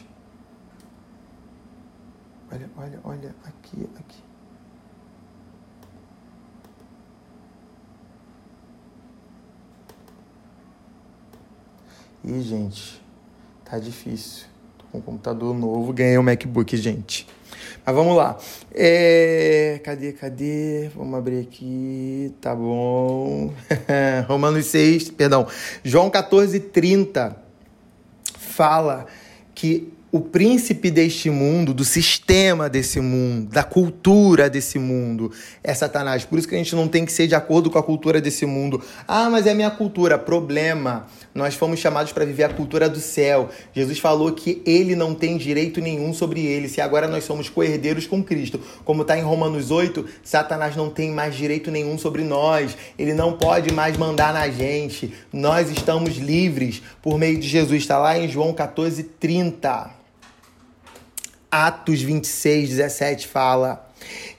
Olha, 2.51 2.71
olha, 2.79 3.01
olha, 3.05 3.35
aqui, 3.45 3.87
aqui. 3.99 4.23
E, 12.25 12.41
gente, 12.41 13.03
tá 13.67 13.79
difícil. 13.79 14.47
Tô 14.79 14.87
com 14.87 14.97
um 14.97 15.03
computador 15.03 15.55
novo, 15.55 15.93
ganhei 15.93 16.17
um 16.17 16.23
MacBook, 16.23 16.75
gente. 16.75 17.29
Mas 17.87 17.95
vamos 17.95 18.17
lá. 18.17 18.37
É... 18.73 19.81
Cadê, 19.85 20.13
cadê? 20.13 20.91
Vamos 20.95 21.19
abrir 21.19 21.41
aqui. 21.41 22.35
Tá 22.41 22.55
bom. 22.55 23.53
Romanos 24.27 24.67
6, 24.67 25.11
perdão. 25.11 25.47
João 25.83 26.11
14, 26.11 26.59
30 26.61 27.37
fala 28.39 29.07
que 29.55 29.94
o 30.15 30.21
príncipe 30.21 30.93
deste 30.93 31.29
mundo, 31.29 31.75
do 31.75 31.85
sistema 31.85 32.71
desse 32.71 33.01
mundo, 33.01 33.51
da 33.51 33.65
cultura 33.65 34.49
desse 34.49 34.79
mundo, 34.79 35.33
é 35.61 35.75
Satanás. 35.75 36.25
Por 36.25 36.39
isso 36.39 36.47
que 36.47 36.55
a 36.55 36.59
gente 36.59 36.77
não 36.77 36.87
tem 36.87 37.05
que 37.05 37.11
ser 37.11 37.27
de 37.27 37.35
acordo 37.35 37.69
com 37.69 37.81
a 37.81 37.83
cultura 37.83 38.21
desse 38.21 38.47
mundo. 38.47 38.81
Ah, 39.09 39.29
mas 39.29 39.45
é 39.45 39.51
a 39.51 39.55
minha 39.57 39.73
cultura. 39.73 40.17
Problema. 40.17 41.09
Nós 41.35 41.57
fomos 41.57 41.81
chamados 41.81 42.13
para 42.13 42.25
viver 42.25 42.45
a 42.45 42.49
cultura 42.49 42.89
do 42.89 43.01
céu. 43.01 43.49
Jesus 43.75 43.99
falou 43.99 44.31
que 44.31 44.63
ele 44.65 44.95
não 44.95 45.17
tem 45.17 45.37
direito 45.37 45.81
nenhum 45.81 46.15
sobre 46.15 46.47
ele. 46.47 46.69
Se 46.69 46.81
agora 46.81 47.09
nós 47.09 47.25
somos 47.25 47.49
coerdeiros 47.49 48.07
com 48.07 48.23
Cristo, 48.23 48.61
como 48.85 49.03
está 49.03 49.19
em 49.19 49.23
Romanos 49.23 49.73
8, 49.73 50.07
Satanás 50.23 50.77
não 50.77 50.91
tem 50.91 51.11
mais 51.11 51.35
direito 51.35 51.73
nenhum 51.73 51.99
sobre 51.99 52.23
nós. 52.23 52.77
Ele 52.97 53.15
não 53.15 53.33
pode 53.33 53.73
mais 53.73 53.97
mandar 53.97 54.33
na 54.33 54.49
gente. 54.49 55.13
Nós 55.33 55.73
estamos 55.73 56.19
livres 56.19 56.81
por 57.03 57.19
meio 57.19 57.37
de 57.37 57.49
Jesus. 57.49 57.83
Está 57.83 57.99
lá 57.99 58.17
em 58.17 58.29
João 58.29 58.53
14, 58.53 59.03
30. 59.03 60.04
Atos 61.55 62.03
26, 62.03 62.71
17 62.71 63.29
fala 63.29 63.89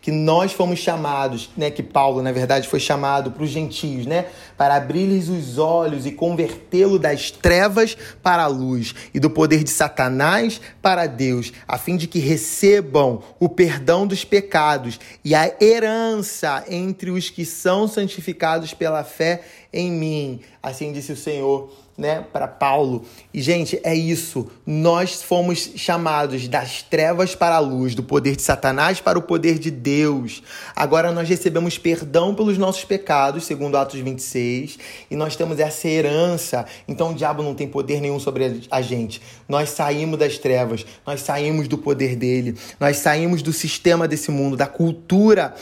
que 0.01 0.11
nós 0.11 0.51
fomos 0.51 0.79
chamados, 0.79 1.49
né, 1.55 1.71
que 1.71 1.81
Paulo, 1.81 2.21
na 2.21 2.33
verdade, 2.33 2.67
foi 2.67 2.79
chamado 2.79 3.31
para 3.31 3.41
os 3.41 3.49
gentios, 3.49 4.05
né, 4.05 4.25
para 4.57 4.75
abrir-lhes 4.75 5.29
os 5.29 5.57
olhos 5.57 6.05
e 6.05 6.11
convertê-lo 6.11 6.99
das 6.99 7.31
trevas 7.31 7.97
para 8.21 8.43
a 8.43 8.47
luz 8.47 8.93
e 9.13 9.19
do 9.19 9.29
poder 9.29 9.63
de 9.63 9.69
Satanás 9.69 10.59
para 10.81 11.07
Deus, 11.07 11.53
a 11.65 11.77
fim 11.77 11.95
de 11.95 12.05
que 12.05 12.19
recebam 12.19 13.23
o 13.39 13.47
perdão 13.47 14.05
dos 14.05 14.25
pecados 14.25 14.99
e 15.23 15.33
a 15.33 15.55
herança 15.61 16.65
entre 16.69 17.11
os 17.11 17.29
que 17.29 17.45
são 17.45 17.87
santificados 17.87 18.73
pela 18.73 19.05
fé 19.05 19.41
em 19.71 19.89
mim. 19.89 20.41
Assim 20.61 20.91
disse 20.91 21.13
o 21.13 21.17
Senhor 21.17 21.84
né, 21.97 22.25
para 22.33 22.47
Paulo. 22.47 23.05
E 23.33 23.41
gente, 23.41 23.79
é 23.83 23.95
isso. 23.95 24.47
Nós 24.65 25.21
fomos 25.21 25.71
chamados 25.75 26.47
das 26.47 26.81
trevas 26.81 27.35
para 27.35 27.55
a 27.55 27.59
luz, 27.59 27.95
do 27.95 28.03
poder 28.03 28.35
de 28.35 28.41
Satanás 28.41 28.99
para 28.99 29.17
o 29.17 29.21
poder 29.21 29.57
de 29.57 29.71
Deus. 29.71 30.43
Agora 30.75 31.11
nós 31.11 31.29
recebemos 31.29 31.77
perdão 31.77 32.35
pelos 32.35 32.57
nossos 32.57 32.83
pecados, 32.83 33.45
segundo 33.45 33.77
Atos 33.77 33.99
26, 33.99 34.77
e 35.09 35.15
nós 35.15 35.35
temos 35.35 35.59
essa 35.59 35.87
herança. 35.87 36.65
Então 36.87 37.11
o 37.11 37.15
diabo 37.15 37.41
não 37.41 37.55
tem 37.55 37.67
poder 37.67 38.01
nenhum 38.01 38.19
sobre 38.19 38.61
a 38.69 38.81
gente. 38.81 39.21
Nós 39.47 39.69
saímos 39.69 40.19
das 40.19 40.37
trevas, 40.37 40.85
nós 41.05 41.21
saímos 41.21 41.67
do 41.67 41.77
poder 41.77 42.15
dele, 42.15 42.57
nós 42.79 42.97
saímos 42.97 43.41
do 43.41 43.53
sistema 43.53 44.07
desse 44.07 44.31
mundo, 44.31 44.57
da 44.57 44.67
cultura 44.67 45.53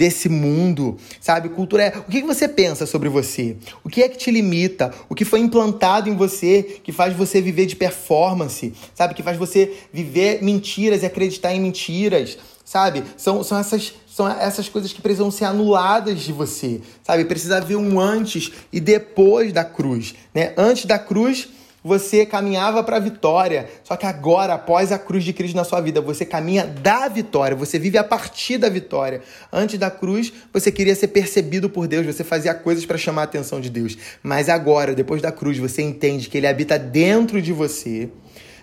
desse 0.00 0.30
mundo, 0.30 0.96
sabe? 1.20 1.50
Cultura 1.50 1.82
é 1.82 1.98
o 1.98 2.10
que 2.10 2.22
você 2.22 2.48
pensa 2.48 2.86
sobre 2.86 3.10
você, 3.10 3.58
o 3.84 3.90
que 3.90 4.02
é 4.02 4.08
que 4.08 4.16
te 4.16 4.30
limita, 4.30 4.90
o 5.10 5.14
que 5.14 5.26
foi 5.26 5.40
implantado 5.40 6.08
em 6.08 6.16
você 6.16 6.80
que 6.82 6.90
faz 6.90 7.14
você 7.14 7.38
viver 7.42 7.66
de 7.66 7.76
performance, 7.76 8.72
sabe? 8.94 9.12
Que 9.12 9.22
faz 9.22 9.36
você 9.36 9.76
viver 9.92 10.42
mentiras 10.42 11.02
e 11.02 11.06
acreditar 11.06 11.54
em 11.54 11.60
mentiras, 11.60 12.38
sabe? 12.64 13.04
São, 13.14 13.44
são 13.44 13.58
essas 13.58 13.92
são 14.06 14.26
essas 14.26 14.68
coisas 14.70 14.90
que 14.90 15.02
precisam 15.02 15.30
ser 15.30 15.44
anuladas 15.44 16.20
de 16.20 16.32
você, 16.32 16.80
sabe? 17.02 17.26
Precisa 17.26 17.58
haver 17.58 17.76
um 17.76 18.00
antes 18.00 18.50
e 18.72 18.80
depois 18.80 19.52
da 19.52 19.64
cruz, 19.64 20.14
né? 20.34 20.54
Antes 20.56 20.86
da 20.86 20.98
cruz 20.98 21.46
você 21.82 22.26
caminhava 22.26 22.82
para 22.82 22.96
a 22.96 23.00
vitória. 23.00 23.68
Só 23.84 23.96
que 23.96 24.06
agora, 24.06 24.54
após 24.54 24.92
a 24.92 24.98
cruz 24.98 25.24
de 25.24 25.32
Cristo 25.32 25.56
na 25.56 25.64
sua 25.64 25.80
vida, 25.80 26.00
você 26.00 26.24
caminha 26.24 26.66
da 26.66 27.08
vitória, 27.08 27.56
você 27.56 27.78
vive 27.78 27.98
a 27.98 28.04
partir 28.04 28.58
da 28.58 28.68
vitória. 28.68 29.22
Antes 29.52 29.78
da 29.78 29.90
cruz, 29.90 30.32
você 30.52 30.70
queria 30.70 30.94
ser 30.94 31.08
percebido 31.08 31.68
por 31.68 31.86
Deus, 31.86 32.06
você 32.06 32.24
fazia 32.24 32.54
coisas 32.54 32.84
para 32.84 32.98
chamar 32.98 33.22
a 33.22 33.24
atenção 33.24 33.60
de 33.60 33.70
Deus. 33.70 33.96
Mas 34.22 34.48
agora, 34.48 34.94
depois 34.94 35.22
da 35.22 35.32
cruz, 35.32 35.58
você 35.58 35.82
entende 35.82 36.28
que 36.28 36.38
ele 36.38 36.46
habita 36.46 36.78
dentro 36.78 37.40
de 37.40 37.52
você 37.52 38.08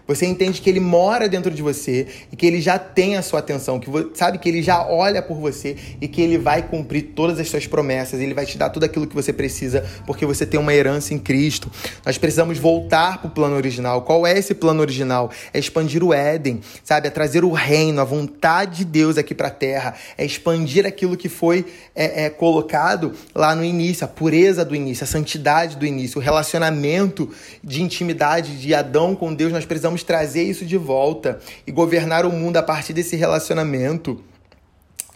você 0.07 0.25
entende 0.25 0.61
que 0.61 0.69
ele 0.69 0.79
mora 0.79 1.27
dentro 1.27 1.51
de 1.51 1.61
você 1.61 2.07
e 2.31 2.35
que 2.35 2.45
ele 2.45 2.61
já 2.61 2.79
tem 2.79 3.17
a 3.17 3.21
sua 3.21 3.39
atenção, 3.39 3.79
que 3.79 3.89
sabe 4.13 4.37
que 4.37 4.47
ele 4.47 4.61
já 4.61 4.87
olha 4.87 5.21
por 5.21 5.37
você 5.37 5.75
e 5.99 6.07
que 6.07 6.21
ele 6.21 6.37
vai 6.37 6.61
cumprir 6.61 7.11
todas 7.15 7.39
as 7.39 7.49
suas 7.49 7.67
promessas, 7.67 8.19
ele 8.19 8.33
vai 8.33 8.45
te 8.45 8.57
dar 8.57 8.69
tudo 8.69 8.85
aquilo 8.85 9.05
que 9.05 9.15
você 9.15 9.33
precisa, 9.33 9.85
porque 10.05 10.25
você 10.25 10.45
tem 10.45 10.59
uma 10.59 10.73
herança 10.73 11.13
em 11.13 11.19
Cristo. 11.19 11.69
Nós 12.05 12.17
precisamos 12.17 12.57
voltar 12.57 13.19
para 13.19 13.27
o 13.27 13.31
plano 13.31 13.55
original. 13.55 14.03
Qual 14.03 14.25
é 14.25 14.37
esse 14.37 14.53
plano 14.53 14.81
original? 14.81 15.29
É 15.53 15.59
expandir 15.59 16.03
o 16.03 16.13
Éden, 16.13 16.61
sabe? 16.83 17.07
É 17.07 17.11
trazer 17.11 17.43
o 17.43 17.51
reino, 17.51 17.99
a 17.99 18.05
vontade 18.05 18.77
de 18.77 18.85
Deus 18.85 19.17
aqui 19.17 19.35
para 19.35 19.47
a 19.47 19.51
terra, 19.51 19.95
é 20.17 20.25
expandir 20.25 20.85
aquilo 20.85 21.17
que 21.17 21.27
foi 21.27 21.65
é, 21.95 22.25
é, 22.25 22.29
colocado 22.29 23.13
lá 23.33 23.55
no 23.55 23.63
início, 23.63 24.05
a 24.05 24.07
pureza 24.07 24.63
do 24.63 24.75
início, 24.75 25.03
a 25.03 25.07
santidade 25.07 25.75
do 25.75 25.85
início, 25.85 26.19
o 26.19 26.23
relacionamento 26.23 27.29
de 27.63 27.81
intimidade 27.81 28.59
de 28.59 28.73
Adão 28.73 29.15
com 29.15 29.33
Deus. 29.33 29.51
Nós 29.51 29.65
precisamos 29.65 29.96
precisamos 29.97 30.03
trazer 30.03 30.43
isso 30.43 30.65
de 30.65 30.77
volta 30.77 31.39
e 31.65 31.71
governar 31.71 32.25
o 32.25 32.31
mundo 32.31 32.57
a 32.57 32.63
partir 32.63 32.93
desse 32.93 33.15
relacionamento. 33.15 34.21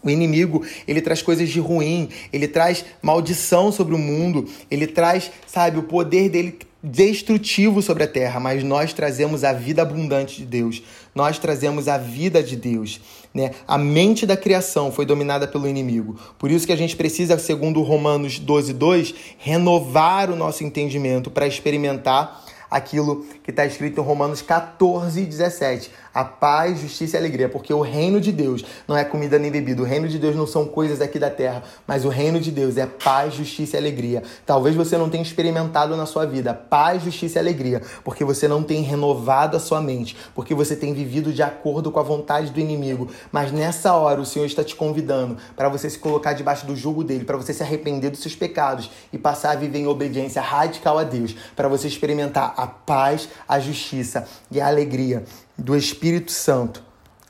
O 0.03 0.09
inimigo, 0.09 0.65
ele 0.87 0.99
traz 0.99 1.21
coisas 1.21 1.47
de 1.47 1.59
ruim, 1.59 2.09
ele 2.33 2.47
traz 2.47 2.83
maldição 3.01 3.71
sobre 3.71 3.93
o 3.93 3.99
mundo, 3.99 4.49
ele 4.69 4.87
traz, 4.87 5.31
sabe, 5.45 5.77
o 5.77 5.83
poder 5.83 6.27
dele 6.27 6.57
destrutivo 6.83 7.83
sobre 7.83 8.03
a 8.03 8.07
terra, 8.07 8.39
mas 8.39 8.63
nós 8.63 8.91
trazemos 8.91 9.43
a 9.43 9.53
vida 9.53 9.83
abundante 9.83 10.37
de 10.37 10.45
Deus. 10.47 10.81
Nós 11.13 11.37
trazemos 11.37 11.87
a 11.87 11.99
vida 11.99 12.41
de 12.41 12.55
Deus, 12.55 12.99
né? 13.31 13.51
A 13.67 13.77
mente 13.77 14.25
da 14.25 14.35
criação 14.35 14.91
foi 14.91 15.05
dominada 15.05 15.47
pelo 15.47 15.67
inimigo. 15.67 16.19
Por 16.39 16.49
isso 16.49 16.65
que 16.65 16.73
a 16.73 16.77
gente 16.77 16.95
precisa, 16.95 17.37
segundo 17.37 17.83
Romanos 17.83 18.39
12:2, 18.39 18.73
2, 18.73 19.15
renovar 19.37 20.31
o 20.31 20.35
nosso 20.35 20.63
entendimento 20.63 21.29
para 21.29 21.45
experimentar 21.45 22.43
aquilo 22.71 23.25
que 23.43 23.51
está 23.51 23.65
escrito 23.65 23.99
em 23.99 24.03
Romanos 24.03 24.41
14, 24.41 25.25
17 25.25 25.91
a 26.13 26.23
paz, 26.23 26.79
justiça 26.79 27.15
e 27.15 27.19
alegria, 27.19 27.47
porque 27.47 27.73
o 27.73 27.81
reino 27.81 28.19
de 28.19 28.31
Deus 28.31 28.63
não 28.87 28.97
é 28.97 29.03
comida 29.03 29.39
nem 29.39 29.51
bebida, 29.51 29.81
o 29.81 29.85
reino 29.85 30.07
de 30.07 30.19
Deus 30.19 30.35
não 30.35 30.45
são 30.45 30.65
coisas 30.65 31.01
aqui 31.01 31.17
da 31.17 31.29
terra, 31.29 31.63
mas 31.87 32.05
o 32.05 32.09
reino 32.09 32.39
de 32.39 32.51
Deus 32.51 32.77
é 32.77 32.85
paz, 32.85 33.33
justiça 33.33 33.77
e 33.77 33.79
alegria. 33.79 34.23
Talvez 34.45 34.75
você 34.75 34.97
não 34.97 35.09
tenha 35.09 35.23
experimentado 35.23 35.95
na 35.95 36.05
sua 36.05 36.25
vida 36.25 36.53
paz, 36.53 37.03
justiça 37.03 37.39
e 37.39 37.41
alegria, 37.41 37.81
porque 38.03 38.25
você 38.25 38.47
não 38.47 38.63
tem 38.63 38.81
renovado 38.81 39.55
a 39.55 39.59
sua 39.59 39.81
mente, 39.81 40.17
porque 40.35 40.53
você 40.53 40.75
tem 40.75 40.93
vivido 40.93 41.31
de 41.31 41.41
acordo 41.41 41.91
com 41.91 41.99
a 41.99 42.03
vontade 42.03 42.51
do 42.51 42.59
inimigo. 42.59 43.09
Mas 43.31 43.51
nessa 43.51 43.93
hora 43.93 44.19
o 44.19 44.25
Senhor 44.25 44.45
está 44.45 44.63
te 44.63 44.75
convidando 44.75 45.37
para 45.55 45.69
você 45.69 45.89
se 45.89 45.97
colocar 45.97 46.33
debaixo 46.33 46.65
do 46.65 46.75
jugo 46.75 47.03
dele, 47.03 47.25
para 47.25 47.37
você 47.37 47.53
se 47.53 47.63
arrepender 47.63 48.09
dos 48.09 48.21
seus 48.21 48.35
pecados 48.35 48.91
e 49.13 49.17
passar 49.17 49.51
a 49.51 49.55
viver 49.55 49.79
em 49.79 49.87
obediência 49.87 50.41
radical 50.41 50.97
a 50.97 51.03
Deus, 51.03 51.35
para 51.55 51.67
você 51.67 51.87
experimentar 51.87 52.53
a 52.57 52.67
paz, 52.67 53.29
a 53.47 53.59
justiça 53.59 54.27
e 54.49 54.59
a 54.59 54.67
alegria 54.67 55.23
do 55.61 55.75
Espírito 55.75 56.31
Santo 56.31 56.83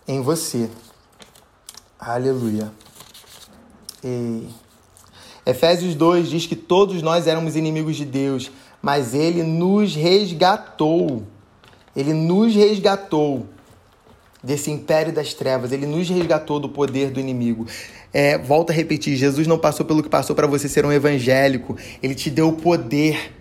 em 0.07 0.21
você. 0.21 0.69
Aleluia. 1.99 2.71
E... 4.03 4.47
Efésios 5.45 5.95
2 5.95 6.29
diz 6.29 6.45
que 6.45 6.55
todos 6.55 7.01
nós 7.01 7.27
éramos 7.27 7.55
inimigos 7.55 7.95
de 7.97 8.05
Deus, 8.05 8.49
mas 8.81 9.13
ele 9.13 9.43
nos 9.43 9.95
resgatou. 9.95 11.23
Ele 11.95 12.13
nos 12.13 12.55
resgatou 12.55 13.47
desse 14.41 14.71
império 14.71 15.11
das 15.11 15.33
trevas, 15.33 15.71
ele 15.71 15.85
nos 15.85 16.07
resgatou 16.07 16.59
do 16.59 16.69
poder 16.69 17.11
do 17.11 17.19
inimigo. 17.19 17.67
É, 18.13 18.37
volta 18.37 18.71
a 18.71 18.75
repetir: 18.75 19.17
Jesus 19.17 19.45
não 19.45 19.59
passou 19.59 19.85
pelo 19.85 20.01
que 20.01 20.09
passou 20.09 20.35
para 20.35 20.47
você 20.47 20.69
ser 20.69 20.85
um 20.85 20.91
evangélico, 20.91 21.75
ele 22.01 22.15
te 22.15 22.29
deu 22.29 22.47
o 22.47 22.53
poder. 22.53 23.33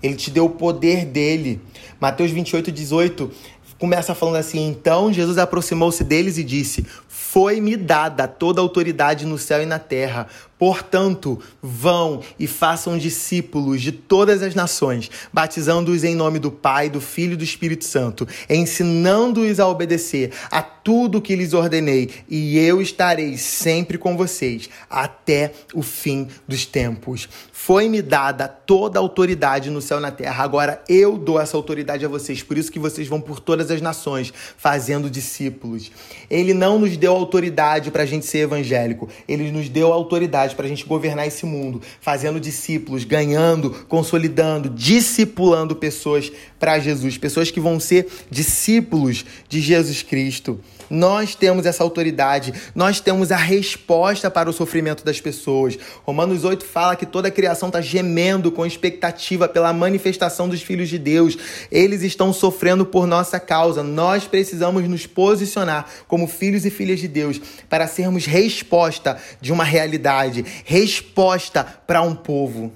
Ele 0.00 0.14
te 0.14 0.30
deu 0.30 0.44
o 0.44 0.50
poder 0.50 1.04
dele. 1.04 1.60
Mateus 2.00 2.30
28, 2.30 2.70
18 2.70 3.32
começa 3.78 4.14
falando 4.14 4.36
assim: 4.36 4.68
Então 4.68 5.12
Jesus 5.12 5.38
aproximou-se 5.38 6.02
deles 6.02 6.36
e 6.36 6.44
disse: 6.44 6.84
Foi-me 7.08 7.76
dada 7.76 8.26
toda 8.26 8.60
a 8.60 8.62
autoridade 8.62 9.24
no 9.24 9.38
céu 9.38 9.62
e 9.62 9.66
na 9.66 9.78
terra. 9.78 10.26
Portanto, 10.58 11.38
vão 11.62 12.20
e 12.38 12.46
façam 12.46 12.98
discípulos 12.98 13.80
de 13.80 13.92
todas 13.92 14.42
as 14.42 14.54
nações, 14.54 15.10
batizando-os 15.32 16.02
em 16.02 16.14
nome 16.14 16.38
do 16.38 16.50
Pai, 16.50 16.90
do 16.90 17.00
Filho 17.00 17.34
e 17.34 17.36
do 17.36 17.44
Espírito 17.44 17.84
Santo, 17.84 18.26
ensinando-os 18.50 19.60
a 19.60 19.68
obedecer 19.68 20.32
a 20.50 20.60
tudo 20.60 21.18
o 21.18 21.22
que 21.22 21.36
lhes 21.36 21.52
ordenei, 21.52 22.10
e 22.28 22.58
eu 22.58 22.80
estarei 22.80 23.36
sempre 23.36 23.98
com 23.98 24.16
vocês 24.16 24.68
até 24.88 25.52
o 25.74 25.82
fim 25.82 26.28
dos 26.46 26.66
tempos. 26.66 27.28
Foi-me 27.52 28.00
dada 28.00 28.48
toda 28.48 28.98
a 28.98 29.02
autoridade 29.02 29.68
no 29.68 29.82
céu 29.82 29.98
e 29.98 30.00
na 30.00 30.10
terra. 30.10 30.42
Agora 30.42 30.82
eu 30.88 31.18
dou 31.18 31.38
essa 31.38 31.56
autoridade 31.56 32.04
a 32.04 32.08
vocês. 32.08 32.42
Por 32.42 32.56
isso 32.56 32.72
que 32.72 32.78
vocês 32.78 33.06
vão 33.06 33.20
por 33.20 33.40
todas 33.40 33.70
as 33.70 33.82
nações, 33.82 34.32
fazendo 34.56 35.10
discípulos. 35.10 35.90
Ele 36.30 36.54
não 36.54 36.78
nos 36.78 36.96
deu 36.96 37.12
autoridade 37.12 37.90
para 37.90 38.04
a 38.04 38.06
gente 38.06 38.24
ser 38.24 38.38
evangélico. 38.38 39.08
Ele 39.28 39.50
nos 39.52 39.68
deu 39.68 39.92
autoridade 39.92 40.47
para 40.54 40.66
a 40.66 40.68
gente 40.68 40.84
governar 40.84 41.26
esse 41.26 41.44
mundo, 41.46 41.80
fazendo 42.00 42.40
discípulos, 42.40 43.04
ganhando, 43.04 43.70
consolidando, 43.88 44.68
discipulando 44.68 45.76
pessoas 45.76 46.30
para 46.58 46.78
Jesus, 46.78 47.18
pessoas 47.18 47.50
que 47.50 47.60
vão 47.60 47.78
ser 47.78 48.08
discípulos 48.30 49.24
de 49.48 49.60
Jesus 49.60 50.02
Cristo. 50.02 50.60
Nós 50.90 51.34
temos 51.34 51.66
essa 51.66 51.82
autoridade, 51.82 52.52
nós 52.74 53.00
temos 53.00 53.30
a 53.30 53.36
resposta 53.36 54.30
para 54.30 54.48
o 54.48 54.52
sofrimento 54.52 55.04
das 55.04 55.20
pessoas. 55.20 55.78
Romanos 56.04 56.44
8 56.44 56.64
fala 56.64 56.96
que 56.96 57.04
toda 57.04 57.28
a 57.28 57.30
criação 57.30 57.68
está 57.68 57.80
gemendo 57.80 58.50
com 58.50 58.64
expectativa 58.64 59.48
pela 59.48 59.72
manifestação 59.72 60.48
dos 60.48 60.62
filhos 60.62 60.88
de 60.88 60.98
Deus. 60.98 61.36
Eles 61.70 62.02
estão 62.02 62.32
sofrendo 62.32 62.86
por 62.86 63.06
nossa 63.06 63.38
causa, 63.38 63.82
nós 63.82 64.26
precisamos 64.26 64.88
nos 64.88 65.06
posicionar 65.06 65.86
como 66.06 66.26
filhos 66.26 66.64
e 66.64 66.70
filhas 66.70 67.00
de 67.00 67.08
Deus 67.08 67.40
para 67.68 67.86
sermos 67.86 68.26
resposta 68.26 69.18
de 69.40 69.52
uma 69.52 69.64
realidade, 69.64 70.44
resposta 70.64 71.64
para 71.86 72.02
um 72.02 72.14
povo. 72.14 72.72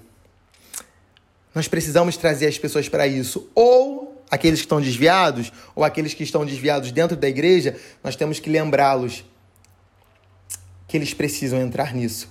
Nós 1.54 1.68
precisamos 1.68 2.16
trazer 2.16 2.46
as 2.46 2.58
pessoas 2.58 2.88
para 2.88 3.06
isso. 3.06 3.48
Ou 3.54 4.11
aqueles 4.32 4.60
que 4.60 4.64
estão 4.64 4.80
desviados, 4.80 5.52
ou 5.74 5.84
aqueles 5.84 6.14
que 6.14 6.24
estão 6.24 6.46
desviados 6.46 6.90
dentro 6.90 7.14
da 7.14 7.28
igreja, 7.28 7.76
nós 8.02 8.16
temos 8.16 8.40
que 8.40 8.48
lembrá-los 8.48 9.26
que 10.88 10.96
eles 10.96 11.12
precisam 11.12 11.60
entrar 11.60 11.94
nisso, 11.94 12.30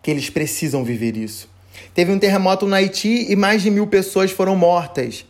que 0.00 0.08
eles 0.08 0.30
precisam 0.30 0.84
viver 0.84 1.16
isso. 1.16 1.50
Teve 1.92 2.12
um 2.12 2.18
terremoto 2.18 2.64
no 2.64 2.76
Haiti 2.76 3.26
e 3.28 3.34
mais 3.34 3.60
de 3.62 3.72
mil 3.72 3.88
pessoas 3.88 4.30
foram 4.30 4.54
mortas. 4.54 5.26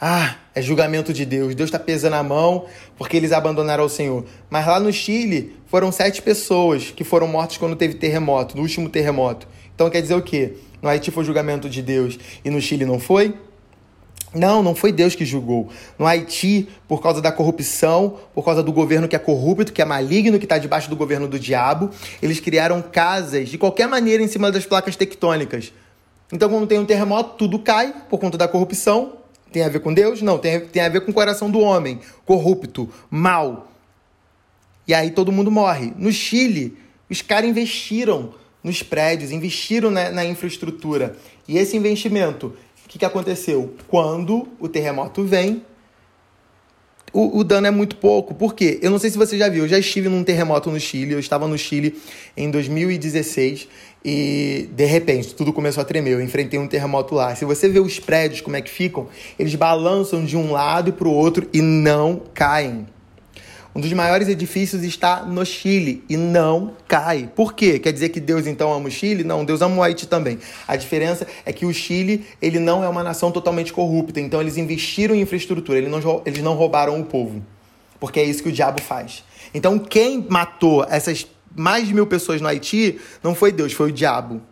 Ah, 0.00 0.36
é 0.54 0.62
julgamento 0.62 1.12
de 1.12 1.26
Deus. 1.26 1.56
Deus 1.56 1.66
está 1.66 1.78
pesando 1.80 2.14
a 2.14 2.22
mão 2.22 2.66
porque 2.96 3.16
eles 3.16 3.32
abandonaram 3.32 3.84
o 3.84 3.88
Senhor. 3.88 4.24
Mas 4.48 4.64
lá 4.64 4.78
no 4.78 4.92
Chile 4.92 5.56
foram 5.66 5.90
sete 5.90 6.22
pessoas 6.22 6.92
que 6.92 7.02
foram 7.02 7.26
mortas 7.26 7.56
quando 7.56 7.74
teve 7.74 7.94
terremoto, 7.94 8.56
no 8.56 8.62
último 8.62 8.88
terremoto. 8.88 9.48
Então 9.74 9.90
quer 9.90 10.00
dizer 10.00 10.14
o 10.14 10.22
quê? 10.22 10.54
No 10.80 10.88
Haiti 10.88 11.10
foi 11.10 11.24
julgamento 11.24 11.68
de 11.68 11.82
Deus 11.82 12.16
e 12.44 12.50
no 12.50 12.60
Chile 12.60 12.84
não 12.84 13.00
foi? 13.00 13.34
Não, 14.34 14.62
não 14.62 14.74
foi 14.74 14.92
Deus 14.92 15.14
que 15.14 15.24
julgou. 15.24 15.68
No 15.98 16.06
Haiti, 16.06 16.68
por 16.86 17.02
causa 17.02 17.22
da 17.22 17.32
corrupção, 17.32 18.18
por 18.34 18.44
causa 18.44 18.62
do 18.62 18.72
governo 18.72 19.08
que 19.08 19.16
é 19.16 19.18
corrupto, 19.18 19.72
que 19.72 19.80
é 19.80 19.84
maligno, 19.84 20.38
que 20.38 20.44
está 20.44 20.58
debaixo 20.58 20.90
do 20.90 20.96
governo 20.96 21.26
do 21.26 21.38
diabo, 21.38 21.90
eles 22.20 22.38
criaram 22.38 22.82
casas 22.82 23.48
de 23.48 23.56
qualquer 23.56 23.88
maneira 23.88 24.22
em 24.22 24.28
cima 24.28 24.52
das 24.52 24.66
placas 24.66 24.96
tectônicas. 24.96 25.72
Então, 26.30 26.48
quando 26.50 26.66
tem 26.66 26.78
um 26.78 26.84
terremoto, 26.84 27.36
tudo 27.38 27.58
cai 27.58 27.94
por 28.08 28.18
conta 28.18 28.36
da 28.36 28.46
corrupção. 28.46 29.14
Tem 29.50 29.62
a 29.62 29.68
ver 29.68 29.80
com 29.80 29.94
Deus? 29.94 30.20
Não, 30.20 30.36
tem, 30.36 30.60
tem 30.60 30.82
a 30.82 30.88
ver 30.90 31.00
com 31.00 31.10
o 31.10 31.14
coração 31.14 31.50
do 31.50 31.60
homem, 31.60 32.00
corrupto, 32.26 32.88
mal. 33.10 33.72
E 34.86 34.92
aí 34.92 35.10
todo 35.10 35.32
mundo 35.32 35.50
morre. 35.50 35.94
No 35.96 36.12
Chile, 36.12 36.76
os 37.08 37.22
caras 37.22 37.48
investiram 37.48 38.34
nos 38.62 38.82
prédios, 38.82 39.30
investiram 39.30 39.90
na, 39.90 40.10
na 40.10 40.24
infraestrutura. 40.24 41.16
E 41.46 41.56
esse 41.56 41.76
investimento 41.78 42.54
o 42.88 42.90
que, 42.90 42.98
que 42.98 43.04
aconteceu? 43.04 43.74
Quando 43.86 44.48
o 44.58 44.66
terremoto 44.66 45.22
vem, 45.22 45.62
o, 47.12 47.40
o, 47.40 47.44
dano 47.44 47.66
é 47.66 47.70
muito 47.70 47.96
pouco. 47.96 48.34
Por 48.34 48.54
quê? 48.54 48.78
Eu 48.80 48.90
não 48.90 48.98
sei 48.98 49.10
se 49.10 49.18
você 49.18 49.36
já 49.36 49.46
viu, 49.46 49.64
eu 49.64 49.68
já 49.68 49.78
estive 49.78 50.08
num 50.08 50.24
terremoto 50.24 50.70
no 50.70 50.80
Chile, 50.80 51.12
eu 51.12 51.18
estava 51.18 51.46
no 51.46 51.58
Chile 51.58 52.00
em 52.34 52.50
2016 52.50 53.68
e 54.02 54.70
de 54.72 54.86
repente 54.86 55.34
tudo 55.34 55.52
começou 55.52 55.82
a 55.82 55.84
tremer. 55.84 56.14
Eu 56.14 56.22
enfrentei 56.22 56.58
um 56.58 56.66
terremoto 56.66 57.14
lá. 57.14 57.34
Se 57.34 57.44
você 57.44 57.68
vê 57.68 57.78
os 57.78 58.00
prédios 58.00 58.40
como 58.40 58.56
é 58.56 58.62
que 58.62 58.70
ficam, 58.70 59.06
eles 59.38 59.54
balançam 59.54 60.24
de 60.24 60.34
um 60.34 60.50
lado 60.50 60.94
para 60.94 61.08
o 61.08 61.12
outro 61.12 61.46
e 61.52 61.60
não 61.60 62.22
caem. 62.32 62.86
Um 63.78 63.80
dos 63.80 63.92
maiores 63.92 64.26
edifícios 64.26 64.82
está 64.82 65.22
no 65.22 65.46
Chile 65.46 66.02
e 66.08 66.16
não 66.16 66.72
cai. 66.88 67.30
Por 67.32 67.54
quê? 67.54 67.78
Quer 67.78 67.92
dizer 67.92 68.08
que 68.08 68.18
Deus 68.18 68.44
então 68.44 68.72
ama 68.72 68.88
o 68.88 68.90
Chile? 68.90 69.22
Não, 69.22 69.44
Deus 69.44 69.62
ama 69.62 69.76
o 69.76 69.82
Haiti 69.84 70.04
também. 70.04 70.40
A 70.66 70.74
diferença 70.74 71.28
é 71.46 71.52
que 71.52 71.64
o 71.64 71.72
Chile, 71.72 72.26
ele 72.42 72.58
não 72.58 72.82
é 72.82 72.88
uma 72.88 73.04
nação 73.04 73.30
totalmente 73.30 73.72
corrupta, 73.72 74.18
então 74.18 74.40
eles 74.40 74.56
investiram 74.56 75.14
em 75.14 75.20
infraestrutura, 75.20 75.78
eles 75.78 75.88
não, 75.92 76.22
eles 76.26 76.42
não 76.42 76.54
roubaram 76.54 77.00
o 77.00 77.04
povo. 77.04 77.40
Porque 78.00 78.18
é 78.18 78.24
isso 78.24 78.42
que 78.42 78.48
o 78.48 78.52
diabo 78.52 78.82
faz. 78.82 79.22
Então 79.54 79.78
quem 79.78 80.26
matou 80.28 80.84
essas 80.90 81.24
mais 81.54 81.86
de 81.86 81.94
mil 81.94 82.08
pessoas 82.08 82.40
no 82.40 82.48
Haiti 82.48 82.98
não 83.22 83.32
foi 83.32 83.52
Deus, 83.52 83.72
foi 83.72 83.90
o 83.90 83.92
diabo. 83.92 84.42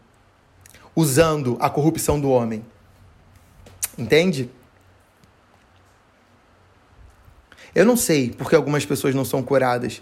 Usando 0.95 1.57
a 1.59 1.69
corrupção 1.69 2.21
do 2.21 2.31
homem. 2.31 2.65
Entende? 3.99 4.49
Eu 7.77 7.85
não 7.85 7.95
sei 7.95 8.31
porque 8.31 8.57
algumas 8.57 8.87
pessoas 8.87 9.15
não 9.15 9.23
são 9.23 9.43
curadas. 9.43 10.01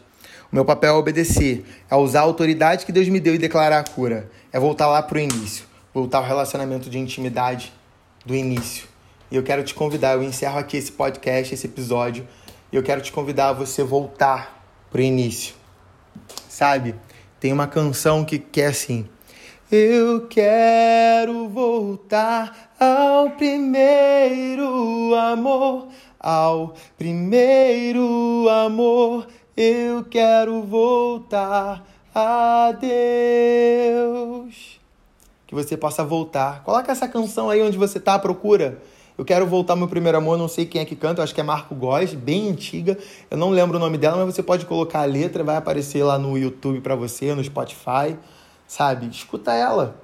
O 0.53 0.55
meu 0.55 0.65
papel 0.65 0.95
é 0.95 0.97
obedecer, 0.97 1.65
é 1.91 1.97
usar 1.97 2.21
a 2.21 2.23
autoridade 2.23 2.87
que 2.87 2.93
Deus 2.93 3.09
me 3.09 3.19
deu 3.19 3.35
e 3.35 3.39
declarar 3.39 3.81
a 3.81 3.83
cura. 3.83 4.31
É 4.53 4.61
voltar 4.61 4.87
lá 4.87 5.03
para 5.03 5.17
o 5.17 5.21
início, 5.21 5.65
voltar 5.93 6.19
ao 6.19 6.25
relacionamento 6.25 6.89
de 6.89 7.01
intimidade 7.01 7.73
do 8.25 8.33
início. 8.33 8.87
E 9.29 9.35
eu 9.35 9.43
quero 9.43 9.65
te 9.65 9.75
convidar, 9.75 10.13
eu 10.13 10.23
encerro 10.23 10.57
aqui 10.57 10.77
esse 10.77 10.93
podcast, 10.93 11.53
esse 11.53 11.67
episódio, 11.67 12.25
e 12.71 12.77
eu 12.77 12.83
quero 12.85 13.01
te 13.01 13.11
convidar 13.11 13.49
a 13.49 13.53
você 13.53 13.83
voltar 13.83 14.65
para 14.89 15.01
o 15.01 15.03
início. 15.03 15.57
Sabe? 16.49 16.95
Tem 17.41 17.53
uma 17.53 17.67
canção 17.67 18.25
que, 18.25 18.39
que 18.39 18.61
é 18.61 18.67
assim. 18.67 19.05
Eu 19.69 20.29
quero 20.29 21.49
voltar 21.49 22.73
ao 22.79 23.31
primeiro 23.31 25.13
amor 25.17 25.89
ao 26.25 26.73
primeiro 26.97 28.49
amor. 28.49 29.27
Eu 29.55 30.03
quero 30.05 30.63
voltar 30.63 31.87
a 32.15 32.73
Deus. 32.73 34.55
Que 35.47 35.55
você 35.55 35.77
possa 35.77 36.03
voltar. 36.03 36.65
Coloca 36.65 36.91
essa 36.91 37.07
canção 37.07 37.51
aí 37.51 37.61
onde 37.61 37.77
você 37.77 37.99
está 37.99 38.15
à 38.15 38.19
procura. 38.19 38.81
Eu 39.19 39.25
quero 39.25 39.47
voltar 39.47 39.75
ao 39.75 39.77
meu 39.77 39.87
primeiro 39.87 40.17
amor, 40.17 40.39
não 40.39 40.49
sei 40.49 40.65
quem 40.65 40.81
é 40.81 40.85
que 40.87 40.97
canta, 40.97 41.23
acho 41.23 41.35
que 41.35 41.41
é 41.41 41.45
Marco 41.45 41.75
Góes, 41.75 42.15
bem 42.15 42.49
antiga. 42.49 42.99
Eu 43.31 43.37
não 43.37 43.51
lembro 43.51 43.77
o 43.77 43.81
nome 43.81 43.99
dela, 43.99 44.17
mas 44.25 44.35
você 44.35 44.43
pode 44.43 44.65
colocar 44.65 45.03
a 45.03 45.05
letra, 45.05 45.45
vai 45.45 45.57
aparecer 45.57 46.03
lá 46.03 46.19
no 46.19 46.39
YouTube 46.39 46.81
para 46.81 46.97
você, 46.97 47.35
no 47.35 47.45
Spotify, 47.45 48.17
sabe? 48.67 49.07
Escuta 49.09 49.53
ela. 49.53 50.01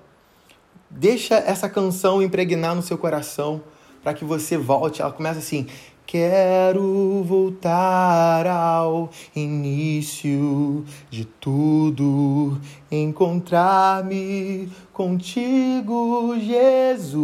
Deixa 0.90 1.36
essa 1.36 1.68
canção 1.68 2.22
impregnar 2.22 2.74
no 2.76 2.82
seu 2.82 2.98
coração 2.98 3.62
para 4.02 4.14
que 4.14 4.24
você 4.24 4.56
volte. 4.56 5.02
Ela 5.02 5.12
começa 5.12 5.38
assim: 5.38 5.66
Quero 6.10 7.22
voltar 7.22 8.44
ao 8.44 9.10
início 9.32 10.84
de 11.08 11.24
tudo, 11.24 12.58
encontrar-me 12.90 14.68
contigo, 14.92 16.34
Jesus. 16.36 17.16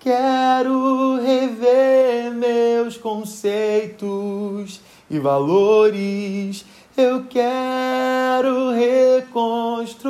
Quero 0.00 1.20
rever 1.22 2.32
meus 2.32 2.96
conceitos 2.96 4.80
e 5.08 5.20
valores. 5.20 6.66
Eu 6.96 7.26
quero 7.26 8.72
reconstruir. 8.72 10.08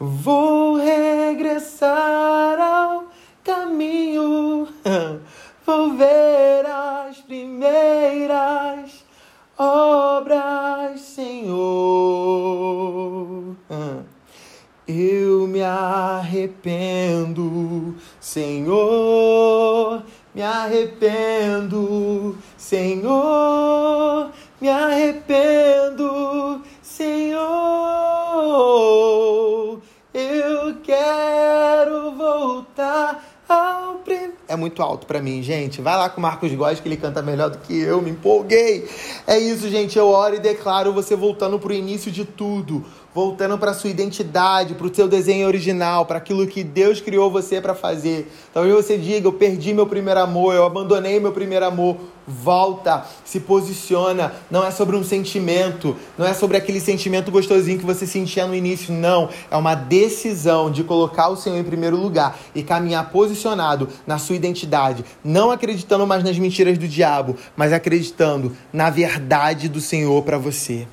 Vou 0.00 0.76
regressar 0.76 2.58
ao 2.58 3.01
caminho, 3.72 4.68
vou 5.64 5.94
ver 5.94 6.66
as 6.66 7.16
primeiras 7.22 9.02
obras, 9.56 11.00
Senhor. 11.00 11.62
Eu 14.86 15.46
me 15.46 15.62
arrependo, 15.62 16.66
Senhor, 18.20 20.02
me 20.34 20.42
arrependo, 20.42 22.36
Senhor, 22.58 24.30
me 24.60 24.68
arrependo, 24.68 26.62
Senhor. 26.82 27.21
É 34.52 34.56
muito 34.56 34.82
alto 34.82 35.06
para 35.06 35.20
mim, 35.20 35.42
gente. 35.42 35.80
Vai 35.80 35.96
lá 35.96 36.10
com 36.10 36.18
o 36.18 36.22
Marcos 36.22 36.52
Góes, 36.54 36.78
que 36.78 36.86
ele 36.86 36.98
canta 36.98 37.22
melhor 37.22 37.48
do 37.48 37.58
que 37.58 37.80
eu, 37.80 38.02
me 38.02 38.10
empolguei. 38.10 38.86
É 39.26 39.38
isso, 39.38 39.68
gente. 39.70 39.98
Eu 39.98 40.08
oro 40.08 40.36
e 40.36 40.38
declaro 40.38 40.92
você 40.92 41.16
voltando 41.16 41.58
pro 41.58 41.72
início 41.72 42.12
de 42.12 42.24
tudo 42.24 42.84
voltando 43.14 43.58
para 43.58 43.74
sua 43.74 43.90
identidade, 43.90 44.74
para 44.74 44.86
o 44.86 44.94
seu 44.94 45.06
desenho 45.06 45.46
original, 45.46 46.06
para 46.06 46.18
aquilo 46.18 46.46
que 46.46 46.64
Deus 46.64 47.00
criou 47.00 47.30
você 47.30 47.60
para 47.60 47.74
fazer. 47.74 48.30
Talvez 48.52 48.74
você 48.74 48.96
diga: 48.96 49.26
eu 49.26 49.32
perdi 49.32 49.74
meu 49.74 49.86
primeiro 49.86 50.20
amor, 50.20 50.54
eu 50.54 50.64
abandonei 50.64 51.20
meu 51.20 51.32
primeiro 51.32 51.66
amor. 51.66 51.96
Volta, 52.24 53.04
se 53.24 53.40
posiciona. 53.40 54.32
Não 54.48 54.64
é 54.64 54.70
sobre 54.70 54.94
um 54.94 55.02
sentimento, 55.02 55.96
não 56.16 56.24
é 56.24 56.32
sobre 56.32 56.56
aquele 56.56 56.80
sentimento 56.80 57.32
gostosinho 57.32 57.80
que 57.80 57.84
você 57.84 58.06
sentia 58.06 58.46
no 58.46 58.54
início, 58.54 58.94
não. 58.94 59.28
É 59.50 59.56
uma 59.56 59.74
decisão 59.74 60.70
de 60.70 60.84
colocar 60.84 61.28
o 61.28 61.36
Senhor 61.36 61.58
em 61.58 61.64
primeiro 61.64 61.96
lugar 61.96 62.38
e 62.54 62.62
caminhar 62.62 63.10
posicionado 63.10 63.88
na 64.06 64.18
sua 64.18 64.36
identidade, 64.36 65.04
não 65.24 65.50
acreditando 65.50 66.06
mais 66.06 66.22
nas 66.22 66.38
mentiras 66.38 66.78
do 66.78 66.86
diabo, 66.86 67.36
mas 67.56 67.72
acreditando 67.72 68.56
na 68.72 68.88
verdade 68.88 69.68
do 69.68 69.80
Senhor 69.80 70.22
para 70.22 70.38
você. 70.38 70.86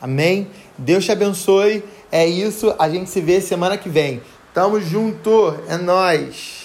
Amém? 0.00 0.48
Deus 0.80 1.04
te 1.04 1.12
abençoe. 1.12 1.84
É 2.10 2.26
isso. 2.26 2.74
A 2.78 2.88
gente 2.88 3.10
se 3.10 3.20
vê 3.20 3.40
semana 3.40 3.76
que 3.76 3.88
vem. 3.88 4.22
Tamo 4.54 4.80
junto. 4.80 5.54
É 5.68 5.76
nós. 5.76 6.59